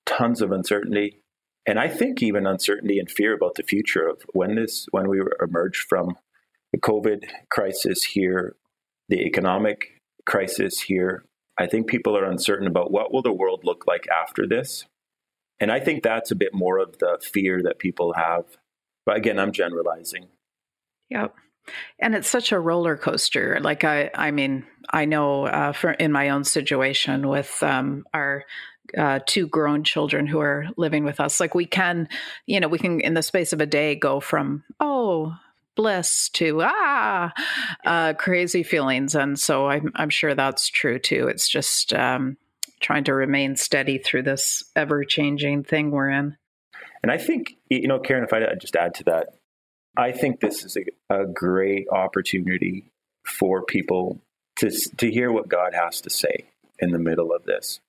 tons 0.06 0.40
of 0.40 0.52
uncertainty, 0.52 1.22
and 1.66 1.78
I 1.78 1.88
think 1.88 2.22
even 2.22 2.46
uncertainty 2.46 2.98
and 2.98 3.10
fear 3.10 3.34
about 3.34 3.54
the 3.54 3.62
future 3.62 4.06
of 4.08 4.22
when 4.32 4.56
this 4.56 4.86
when 4.90 5.08
we 5.08 5.20
emerge 5.40 5.86
from 5.88 6.16
the 6.72 6.80
COVID 6.80 7.24
crisis 7.50 8.02
here, 8.02 8.56
the 9.08 9.20
economic 9.20 10.00
crisis 10.26 10.80
here. 10.80 11.24
I 11.58 11.66
think 11.66 11.86
people 11.86 12.16
are 12.16 12.24
uncertain 12.24 12.66
about 12.66 12.90
what 12.90 13.12
will 13.12 13.22
the 13.22 13.32
world 13.32 13.60
look 13.64 13.84
like 13.86 14.06
after 14.08 14.46
this. 14.46 14.86
And 15.60 15.70
I 15.70 15.78
think 15.78 16.02
that's 16.02 16.30
a 16.30 16.36
bit 16.36 16.54
more 16.54 16.78
of 16.78 16.98
the 16.98 17.18
fear 17.22 17.62
that 17.62 17.78
people 17.78 18.14
have. 18.14 18.44
But 19.04 19.16
again, 19.16 19.38
I'm 19.38 19.52
generalizing. 19.52 20.28
Yep. 21.10 21.34
And 21.98 22.14
it's 22.14 22.28
such 22.28 22.52
a 22.52 22.58
roller 22.58 22.96
coaster. 22.96 23.58
Like 23.60 23.84
I, 23.84 24.10
I 24.14 24.30
mean, 24.30 24.66
I 24.90 25.04
know 25.04 25.46
uh, 25.46 25.72
for 25.72 25.92
in 25.92 26.12
my 26.12 26.30
own 26.30 26.44
situation 26.44 27.28
with 27.28 27.62
um, 27.62 28.04
our 28.12 28.44
uh, 28.96 29.20
two 29.26 29.46
grown 29.46 29.84
children 29.84 30.26
who 30.26 30.40
are 30.40 30.66
living 30.76 31.04
with 31.04 31.20
us. 31.20 31.40
Like 31.40 31.54
we 31.54 31.66
can, 31.66 32.08
you 32.46 32.60
know, 32.60 32.68
we 32.68 32.78
can 32.78 33.00
in 33.00 33.14
the 33.14 33.22
space 33.22 33.52
of 33.52 33.60
a 33.60 33.66
day 33.66 33.94
go 33.94 34.20
from 34.20 34.64
oh 34.80 35.34
bliss 35.74 36.28
to 36.30 36.60
ah 36.62 37.32
uh, 37.86 38.12
crazy 38.14 38.62
feelings, 38.62 39.14
and 39.14 39.38
so 39.38 39.68
I'm 39.68 39.92
I'm 39.94 40.10
sure 40.10 40.34
that's 40.34 40.68
true 40.68 40.98
too. 40.98 41.28
It's 41.28 41.48
just 41.48 41.94
um, 41.94 42.36
trying 42.80 43.04
to 43.04 43.14
remain 43.14 43.56
steady 43.56 43.98
through 43.98 44.24
this 44.24 44.64
ever 44.76 45.04
changing 45.04 45.64
thing 45.64 45.90
we're 45.90 46.10
in. 46.10 46.36
And 47.02 47.10
I 47.10 47.18
think 47.18 47.54
you 47.70 47.88
know, 47.88 47.98
Karen, 47.98 48.24
if 48.24 48.32
I 48.32 48.40
just 48.60 48.76
add 48.76 48.94
to 48.96 49.04
that, 49.04 49.28
I 49.96 50.12
think 50.12 50.40
this 50.40 50.64
is 50.64 50.76
a, 50.76 51.14
a 51.22 51.26
great 51.26 51.88
opportunity 51.90 52.86
for 53.24 53.62
people 53.64 54.20
to 54.56 54.70
to 54.98 55.10
hear 55.10 55.30
what 55.30 55.48
God 55.48 55.74
has 55.74 56.00
to 56.02 56.10
say 56.10 56.44
in 56.78 56.90
the 56.90 56.98
middle 56.98 57.32
of 57.32 57.44
this 57.44 57.80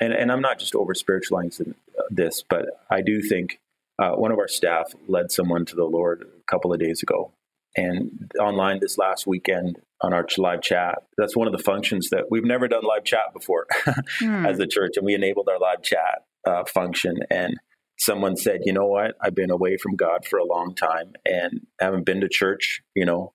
and, 0.00 0.12
and 0.12 0.32
I'm 0.32 0.40
not 0.40 0.58
just 0.58 0.74
over 0.74 0.94
spiritualizing 0.94 1.74
this, 2.08 2.42
but 2.48 2.66
I 2.90 3.02
do 3.02 3.20
think 3.20 3.60
uh, 3.98 4.12
one 4.12 4.32
of 4.32 4.38
our 4.38 4.48
staff 4.48 4.92
led 5.06 5.30
someone 5.30 5.66
to 5.66 5.76
the 5.76 5.84
Lord 5.84 6.22
a 6.22 6.50
couple 6.50 6.72
of 6.72 6.80
days 6.80 7.02
ago. 7.02 7.32
And 7.76 8.32
online 8.40 8.80
this 8.80 8.98
last 8.98 9.26
weekend 9.26 9.80
on 10.00 10.12
our 10.12 10.26
live 10.38 10.62
chat, 10.62 11.02
that's 11.16 11.36
one 11.36 11.46
of 11.46 11.52
the 11.52 11.62
functions 11.62 12.08
that 12.10 12.24
we've 12.30 12.44
never 12.44 12.66
done 12.66 12.82
live 12.82 13.04
chat 13.04 13.32
before 13.32 13.66
mm. 14.20 14.48
as 14.48 14.58
a 14.58 14.66
church. 14.66 14.96
And 14.96 15.04
we 15.04 15.14
enabled 15.14 15.48
our 15.48 15.58
live 15.58 15.82
chat 15.82 16.22
uh, 16.44 16.64
function. 16.64 17.18
And 17.30 17.58
someone 18.00 18.36
said, 18.36 18.60
you 18.64 18.72
know 18.72 18.86
what? 18.86 19.14
I've 19.20 19.34
been 19.34 19.50
away 19.50 19.76
from 19.76 19.94
God 19.94 20.24
for 20.24 20.38
a 20.38 20.44
long 20.44 20.74
time 20.74 21.12
and 21.24 21.66
haven't 21.78 22.06
been 22.06 22.22
to 22.22 22.28
church, 22.28 22.80
you 22.96 23.04
know, 23.04 23.34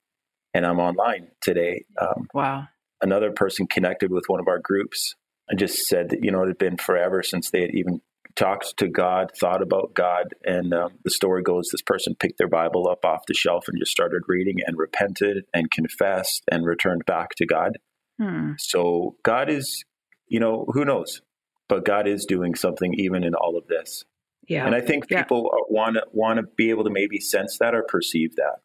and 0.53 0.65
I'm 0.65 0.79
online 0.79 1.27
today. 1.39 1.85
Um, 2.01 2.27
wow. 2.33 2.67
Another 3.01 3.31
person 3.31 3.67
connected 3.67 4.11
with 4.11 4.23
one 4.27 4.39
of 4.39 4.47
our 4.47 4.59
groups 4.59 5.15
and 5.47 5.59
just 5.59 5.85
said 5.85 6.09
that, 6.09 6.23
you 6.23 6.31
know, 6.31 6.43
it 6.43 6.47
had 6.47 6.57
been 6.57 6.77
forever 6.77 7.21
since 7.21 7.51
they 7.51 7.61
had 7.61 7.75
even 7.75 8.01
talked 8.35 8.75
to 8.77 8.87
God, 8.87 9.31
thought 9.39 9.61
about 9.61 9.93
God. 9.93 10.33
And 10.43 10.73
um, 10.73 10.93
the 11.03 11.11
story 11.11 11.43
goes 11.43 11.69
this 11.71 11.83
person 11.83 12.15
picked 12.19 12.39
their 12.39 12.49
Bible 12.49 12.87
up 12.89 13.05
off 13.05 13.21
the 13.27 13.35
shelf 13.35 13.65
and 13.67 13.77
just 13.79 13.91
started 13.91 14.23
reading 14.27 14.55
and 14.65 14.77
repented 14.77 15.45
and 15.53 15.69
confessed 15.69 16.43
and 16.51 16.65
returned 16.65 17.05
back 17.05 17.35
to 17.37 17.45
God. 17.45 17.77
Hmm. 18.19 18.53
So 18.57 19.15
God 19.23 19.51
is, 19.51 19.85
you 20.27 20.39
know, 20.39 20.65
who 20.69 20.85
knows? 20.85 21.21
But 21.69 21.85
God 21.85 22.07
is 22.07 22.25
doing 22.25 22.55
something 22.55 22.95
even 22.95 23.23
in 23.23 23.35
all 23.35 23.57
of 23.57 23.67
this. 23.67 24.03
Yeah. 24.47 24.65
And 24.65 24.75
I 24.75 24.81
think 24.81 25.07
people 25.07 25.49
want 25.69 25.95
to 25.95 26.03
want 26.11 26.37
to 26.37 26.43
be 26.43 26.69
able 26.69 26.83
to 26.83 26.89
maybe 26.89 27.19
sense 27.19 27.57
that 27.59 27.73
or 27.73 27.83
perceive 27.83 28.35
that. 28.35 28.59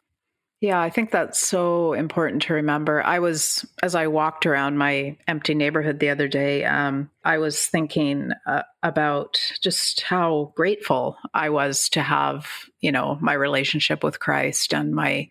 Yeah, 0.61 0.79
I 0.79 0.91
think 0.91 1.09
that's 1.09 1.39
so 1.39 1.93
important 1.93 2.43
to 2.43 2.53
remember. 2.53 3.01
I 3.01 3.17
was, 3.17 3.65
as 3.81 3.95
I 3.95 4.05
walked 4.05 4.45
around 4.45 4.77
my 4.77 5.17
empty 5.27 5.55
neighborhood 5.55 5.99
the 5.99 6.11
other 6.11 6.27
day, 6.27 6.63
um, 6.65 7.09
I 7.23 7.39
was 7.39 7.65
thinking 7.65 8.29
uh, 8.45 8.61
about 8.83 9.39
just 9.61 10.01
how 10.01 10.53
grateful 10.55 11.17
I 11.33 11.49
was 11.49 11.89
to 11.89 12.03
have, 12.03 12.47
you 12.79 12.91
know, 12.91 13.17
my 13.21 13.33
relationship 13.33 14.03
with 14.03 14.19
Christ 14.19 14.71
and 14.71 14.93
my 14.93 15.29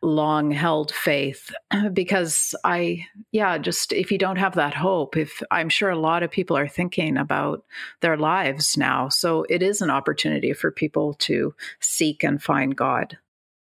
long 0.00 0.50
held 0.50 0.92
faith. 0.92 1.54
Because 1.92 2.54
I, 2.64 3.04
yeah, 3.32 3.58
just 3.58 3.92
if 3.92 4.10
you 4.10 4.16
don't 4.16 4.38
have 4.38 4.54
that 4.54 4.72
hope, 4.72 5.14
if 5.14 5.42
I'm 5.50 5.68
sure 5.68 5.90
a 5.90 5.98
lot 5.98 6.22
of 6.22 6.30
people 6.30 6.56
are 6.56 6.68
thinking 6.68 7.18
about 7.18 7.66
their 8.00 8.16
lives 8.16 8.78
now. 8.78 9.10
So 9.10 9.44
it 9.50 9.62
is 9.62 9.82
an 9.82 9.90
opportunity 9.90 10.54
for 10.54 10.70
people 10.70 11.12
to 11.28 11.54
seek 11.80 12.24
and 12.24 12.42
find 12.42 12.74
God. 12.74 13.18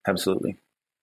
Absolutely. 0.09 0.57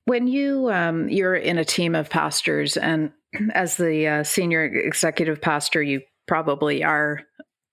When 0.06 0.28
you 0.28 0.70
um, 0.72 1.10
you're 1.10 1.36
in 1.36 1.58
a 1.58 1.66
team 1.66 1.96
of 1.96 2.10
pastors, 2.10 2.78
and 2.78 3.12
as 3.54 3.78
the 3.78 4.08
uh, 4.08 4.24
senior 4.24 4.66
executive 4.66 5.42
pastor, 5.42 5.82
you 5.82 6.02
probably 6.28 6.84
are 6.84 7.22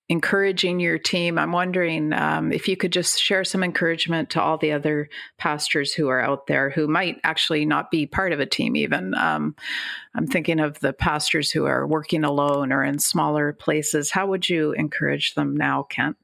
encouraging 0.08 0.80
your 0.80 0.98
team. 0.98 1.38
I'm 1.38 1.52
wondering 1.52 2.12
um, 2.14 2.50
if 2.50 2.66
you 2.66 2.76
could 2.76 2.92
just 2.92 3.20
share 3.20 3.44
some 3.44 3.62
encouragement 3.62 4.30
to 4.30 4.42
all 4.42 4.56
the 4.56 4.72
other 4.72 5.08
pastors 5.38 5.92
who 5.92 6.08
are 6.08 6.20
out 6.20 6.46
there 6.46 6.70
who 6.70 6.88
might 6.88 7.18
actually 7.24 7.66
not 7.66 7.90
be 7.90 8.06
part 8.06 8.32
of 8.32 8.40
a 8.40 8.46
team, 8.46 8.74
even. 8.74 9.14
Um, 9.14 9.54
I'm 10.14 10.26
thinking 10.26 10.60
of 10.60 10.80
the 10.80 10.94
pastors 10.94 11.50
who 11.50 11.66
are 11.66 11.86
working 11.86 12.24
alone 12.24 12.72
or 12.72 12.82
in 12.82 12.98
smaller 12.98 13.52
places. 13.52 14.10
How 14.10 14.26
would 14.28 14.48
you 14.48 14.72
encourage 14.72 15.34
them 15.34 15.54
now, 15.54 15.82
Kent? 15.82 16.16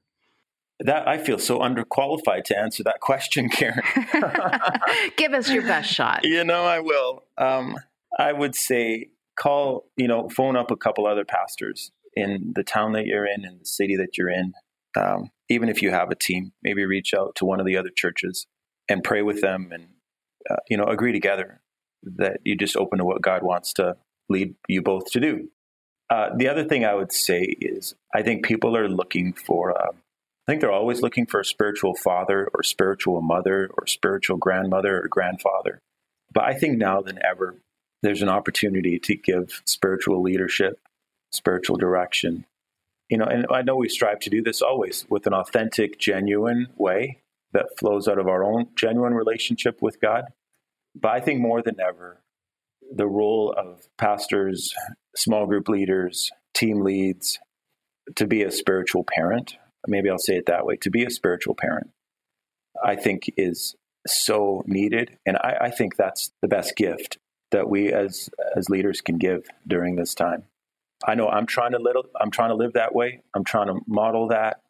That 0.80 1.06
I 1.06 1.18
feel 1.18 1.38
so 1.38 1.60
underqualified 1.60 2.44
to 2.44 2.58
answer 2.58 2.82
that 2.82 3.00
question, 3.00 3.48
Karen. 3.48 3.82
Give 5.16 5.32
us 5.32 5.48
your 5.48 5.62
best 5.62 5.92
shot. 5.92 6.24
You 6.24 6.42
know, 6.44 6.64
I 6.64 6.80
will. 6.80 7.22
Um, 7.38 7.76
I 8.18 8.32
would 8.32 8.56
say 8.56 9.10
call, 9.38 9.84
you 9.96 10.08
know, 10.08 10.28
phone 10.28 10.56
up 10.56 10.70
a 10.70 10.76
couple 10.76 11.06
other 11.06 11.24
pastors 11.24 11.92
in 12.14 12.52
the 12.54 12.62
town 12.62 12.92
that 12.92 13.06
you're 13.06 13.26
in, 13.26 13.44
in 13.44 13.58
the 13.58 13.64
city 13.64 13.96
that 13.96 14.16
you're 14.16 14.30
in. 14.30 14.52
Um, 14.96 15.30
even 15.48 15.68
if 15.68 15.82
you 15.82 15.90
have 15.90 16.10
a 16.10 16.14
team, 16.14 16.52
maybe 16.62 16.84
reach 16.84 17.12
out 17.14 17.34
to 17.37 17.44
one 17.44 17.60
of 17.60 17.66
the 17.66 17.76
other 17.76 17.90
churches 17.94 18.46
and 18.88 19.02
pray 19.02 19.22
with 19.22 19.40
them, 19.40 19.70
and 19.72 19.88
uh, 20.50 20.56
you 20.68 20.76
know, 20.76 20.84
agree 20.84 21.12
together 21.12 21.60
that 22.02 22.38
you 22.44 22.56
just 22.56 22.76
open 22.76 22.98
to 22.98 23.04
what 23.04 23.22
God 23.22 23.42
wants 23.42 23.72
to 23.74 23.96
lead 24.28 24.54
you 24.68 24.82
both 24.82 25.10
to 25.12 25.20
do. 25.20 25.48
Uh, 26.10 26.30
the 26.37 26.48
other 26.48 26.64
thing 26.64 26.84
I 26.84 26.94
would 26.94 27.12
say 27.12 27.42
is, 27.60 27.94
I 28.14 28.22
think 28.22 28.44
people 28.44 28.76
are 28.76 28.88
looking 28.88 29.32
for 29.32 29.80
um, 29.80 29.96
I 30.46 30.52
think 30.52 30.61
they're 30.61 30.72
always 30.72 31.00
looking 31.00 31.24
for 31.24 31.40
a 31.40 31.44
spiritual 31.44 31.94
father 31.94 32.50
or 32.52 32.62
spiritual 32.62 33.22
mother 33.22 33.70
or 33.78 33.87
spiritual 33.87 34.37
grandmother 34.37 35.00
or 35.02 35.09
grandfather. 35.09 35.78
But 36.33 36.44
I 36.44 36.52
think 36.52 36.76
now 36.76 37.00
than 37.00 37.18
ever, 37.24 37.57
there's 38.02 38.20
an 38.20 38.28
opportunity 38.28 38.98
to 38.98 39.16
give 39.16 39.62
spiritual 39.64 40.20
leadership, 40.20 40.78
spiritual 41.33 41.76
direction. 41.76 42.44
You 43.09 43.16
know, 43.16 43.24
and 43.24 43.46
I 43.50 43.62
know 43.62 43.76
we 43.76 43.88
strive 43.88 44.20
to 44.20 44.30
do 44.30 44.42
this 44.42 44.61
always 44.61 45.07
with 45.09 45.26
an 45.26 45.33
authentic, 45.33 45.98
genuine 45.98 46.66
way 46.77 47.21
that 47.52 47.79
flows 47.79 48.06
out 48.06 48.18
of 48.18 48.29
our 48.29 48.44
own 48.44 48.66
genuine 48.77 49.14
relationship 49.14 49.81
with 49.81 50.00
God. 50.00 50.25
But 50.94 51.12
I 51.12 51.21
think 51.21 51.40
more 51.40 51.62
than 51.62 51.81
ever, 51.81 52.21
the 52.94 53.06
role 53.06 53.54
of 53.56 53.88
pastors, 53.96 54.75
small 55.16 55.46
group 55.46 55.71
leaders, 55.71 56.31
team 56.52 56.83
leads, 56.83 57.38
to 58.16 58.27
be 58.27 58.42
a 58.42 58.50
spiritual 58.50 59.04
parent 59.04 59.56
maybe 59.87 60.10
I'll 60.10 60.18
say 60.18 60.37
it 60.37 60.46
that 60.46 60.66
way, 60.66 60.76
to 60.78 60.90
be 60.90 61.04
a 61.04 61.10
spiritual 61.10 61.54
parent, 61.54 61.90
I 62.85 62.96
think 62.96 63.30
is 63.37 63.74
so 64.06 64.62
needed. 64.66 65.18
And 65.26 65.37
I, 65.38 65.56
I 65.62 65.70
think 65.70 65.96
that's 65.96 66.30
the 66.42 66.48
best 66.48 66.76
gift 66.76 67.18
that 67.50 67.68
we 67.68 67.92
as 67.92 68.28
as 68.56 68.68
leaders 68.68 69.00
can 69.00 69.18
give 69.18 69.46
during 69.66 69.96
this 69.96 70.14
time. 70.14 70.44
I 71.06 71.14
know 71.14 71.28
I'm 71.28 71.46
trying 71.46 71.72
to 71.72 71.78
little 71.78 72.04
I'm 72.20 72.30
trying 72.30 72.50
to 72.50 72.56
live 72.56 72.72
that 72.74 72.94
way. 72.94 73.22
I'm 73.35 73.44
trying 73.44 73.68
to 73.68 73.80
model 73.87 74.28
that. 74.28 74.62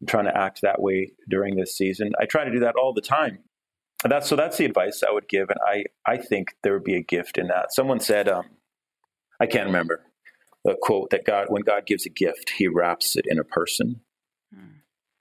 I'm 0.00 0.06
trying 0.06 0.26
to 0.26 0.36
act 0.36 0.62
that 0.62 0.80
way 0.80 1.12
during 1.28 1.56
this 1.56 1.76
season. 1.76 2.12
I 2.20 2.26
try 2.26 2.44
to 2.44 2.52
do 2.52 2.60
that 2.60 2.76
all 2.76 2.92
the 2.92 3.00
time 3.00 3.40
that's 4.04 4.28
so 4.28 4.36
that's 4.36 4.58
the 4.58 4.64
advice 4.64 5.02
I 5.06 5.12
would 5.12 5.28
give, 5.28 5.50
and 5.50 5.58
I 5.66 5.84
I 6.06 6.18
think 6.18 6.54
there 6.62 6.72
would 6.72 6.84
be 6.84 6.96
a 6.96 7.02
gift 7.02 7.36
in 7.36 7.48
that. 7.48 7.72
Someone 7.72 8.00
said, 8.00 8.28
um, 8.28 8.44
I 9.40 9.46
can't 9.46 9.66
remember 9.66 10.04
a 10.66 10.74
quote 10.80 11.10
that 11.10 11.24
God 11.24 11.46
when 11.48 11.62
God 11.62 11.86
gives 11.86 12.06
a 12.06 12.10
gift, 12.10 12.50
He 12.58 12.68
wraps 12.68 13.16
it 13.16 13.24
in 13.26 13.38
a 13.38 13.44
person. 13.44 14.00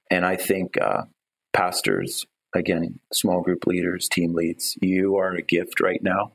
And 0.09 0.25
I 0.25 0.35
think 0.35 0.79
uh, 0.79 1.03
pastors, 1.53 2.25
again, 2.55 2.99
small 3.11 3.41
group 3.41 3.65
leaders, 3.67 4.07
team 4.07 4.33
leads, 4.33 4.77
you 4.81 5.17
are 5.17 5.33
a 5.33 5.41
gift 5.41 5.79
right 5.81 6.01
now. 6.01 6.33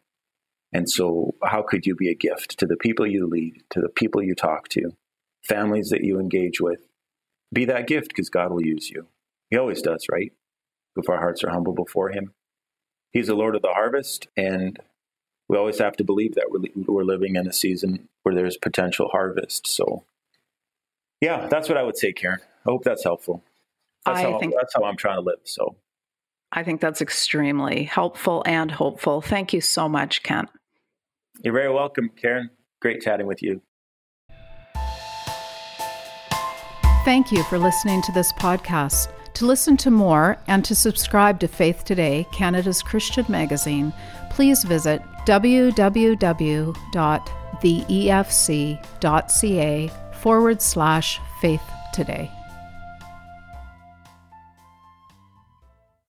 And 0.72 0.88
so, 0.88 1.34
how 1.44 1.62
could 1.62 1.84
you 1.84 1.94
be 1.94 2.10
a 2.10 2.14
gift 2.14 2.58
to 2.58 2.66
the 2.66 2.76
people 2.76 3.06
you 3.06 3.26
lead, 3.26 3.62
to 3.70 3.80
the 3.80 3.90
people 3.90 4.22
you 4.22 4.34
talk 4.34 4.68
to, 4.70 4.96
families 5.46 5.90
that 5.90 6.02
you 6.02 6.18
engage 6.18 6.60
with? 6.60 6.80
Be 7.52 7.66
that 7.66 7.86
gift 7.86 8.08
because 8.08 8.30
God 8.30 8.50
will 8.50 8.64
use 8.64 8.88
you. 8.88 9.06
He 9.50 9.58
always 9.58 9.82
does, 9.82 10.06
right? 10.10 10.32
If 10.96 11.10
our 11.10 11.18
hearts 11.18 11.44
are 11.44 11.50
humble 11.50 11.74
before 11.74 12.10
Him. 12.10 12.32
He's 13.10 13.26
the 13.26 13.34
Lord 13.34 13.54
of 13.54 13.60
the 13.60 13.74
harvest, 13.74 14.28
and 14.34 14.78
we 15.48 15.58
always 15.58 15.78
have 15.78 15.96
to 15.96 16.04
believe 16.04 16.34
that 16.36 16.46
we're, 16.48 16.62
we're 16.86 17.04
living 17.04 17.36
in 17.36 17.46
a 17.46 17.52
season 17.52 18.08
where 18.22 18.34
there's 18.34 18.56
potential 18.56 19.10
harvest. 19.12 19.66
So, 19.66 20.04
yeah, 21.20 21.48
that's 21.48 21.68
what 21.68 21.76
I 21.76 21.82
would 21.82 21.98
say, 21.98 22.14
Karen. 22.14 22.40
I 22.66 22.70
hope 22.70 22.84
that's 22.84 23.04
helpful. 23.04 23.42
That's, 24.04 24.18
I 24.18 24.30
how, 24.30 24.38
think, 24.38 24.54
that's 24.56 24.74
how 24.74 24.84
I'm 24.84 24.96
trying 24.96 25.16
to 25.16 25.22
live. 25.22 25.38
So, 25.44 25.76
I 26.52 26.62
think 26.64 26.80
that's 26.80 27.00
extremely 27.00 27.84
helpful 27.84 28.42
and 28.46 28.70
hopeful. 28.70 29.20
Thank 29.22 29.52
you 29.52 29.60
so 29.60 29.88
much, 29.88 30.22
Kent. 30.22 30.48
You're 31.42 31.54
very 31.54 31.72
welcome, 31.72 32.10
Karen. 32.16 32.50
Great 32.80 33.00
chatting 33.00 33.26
with 33.26 33.42
you. 33.42 33.62
Thank 37.04 37.32
you 37.32 37.42
for 37.44 37.58
listening 37.58 38.00
to 38.02 38.12
this 38.12 38.32
podcast. 38.34 39.08
To 39.34 39.46
listen 39.46 39.76
to 39.78 39.90
more 39.90 40.38
and 40.46 40.64
to 40.64 40.74
subscribe 40.74 41.40
to 41.40 41.48
Faith 41.48 41.84
Today, 41.84 42.26
Canada's 42.32 42.82
Christian 42.82 43.24
magazine, 43.28 43.92
please 44.30 44.62
visit 44.62 45.02
www.theefc.ca 45.26 45.80
forward 50.12 50.62
slash 50.62 51.20
faith 51.40 51.62
today. 51.92 52.30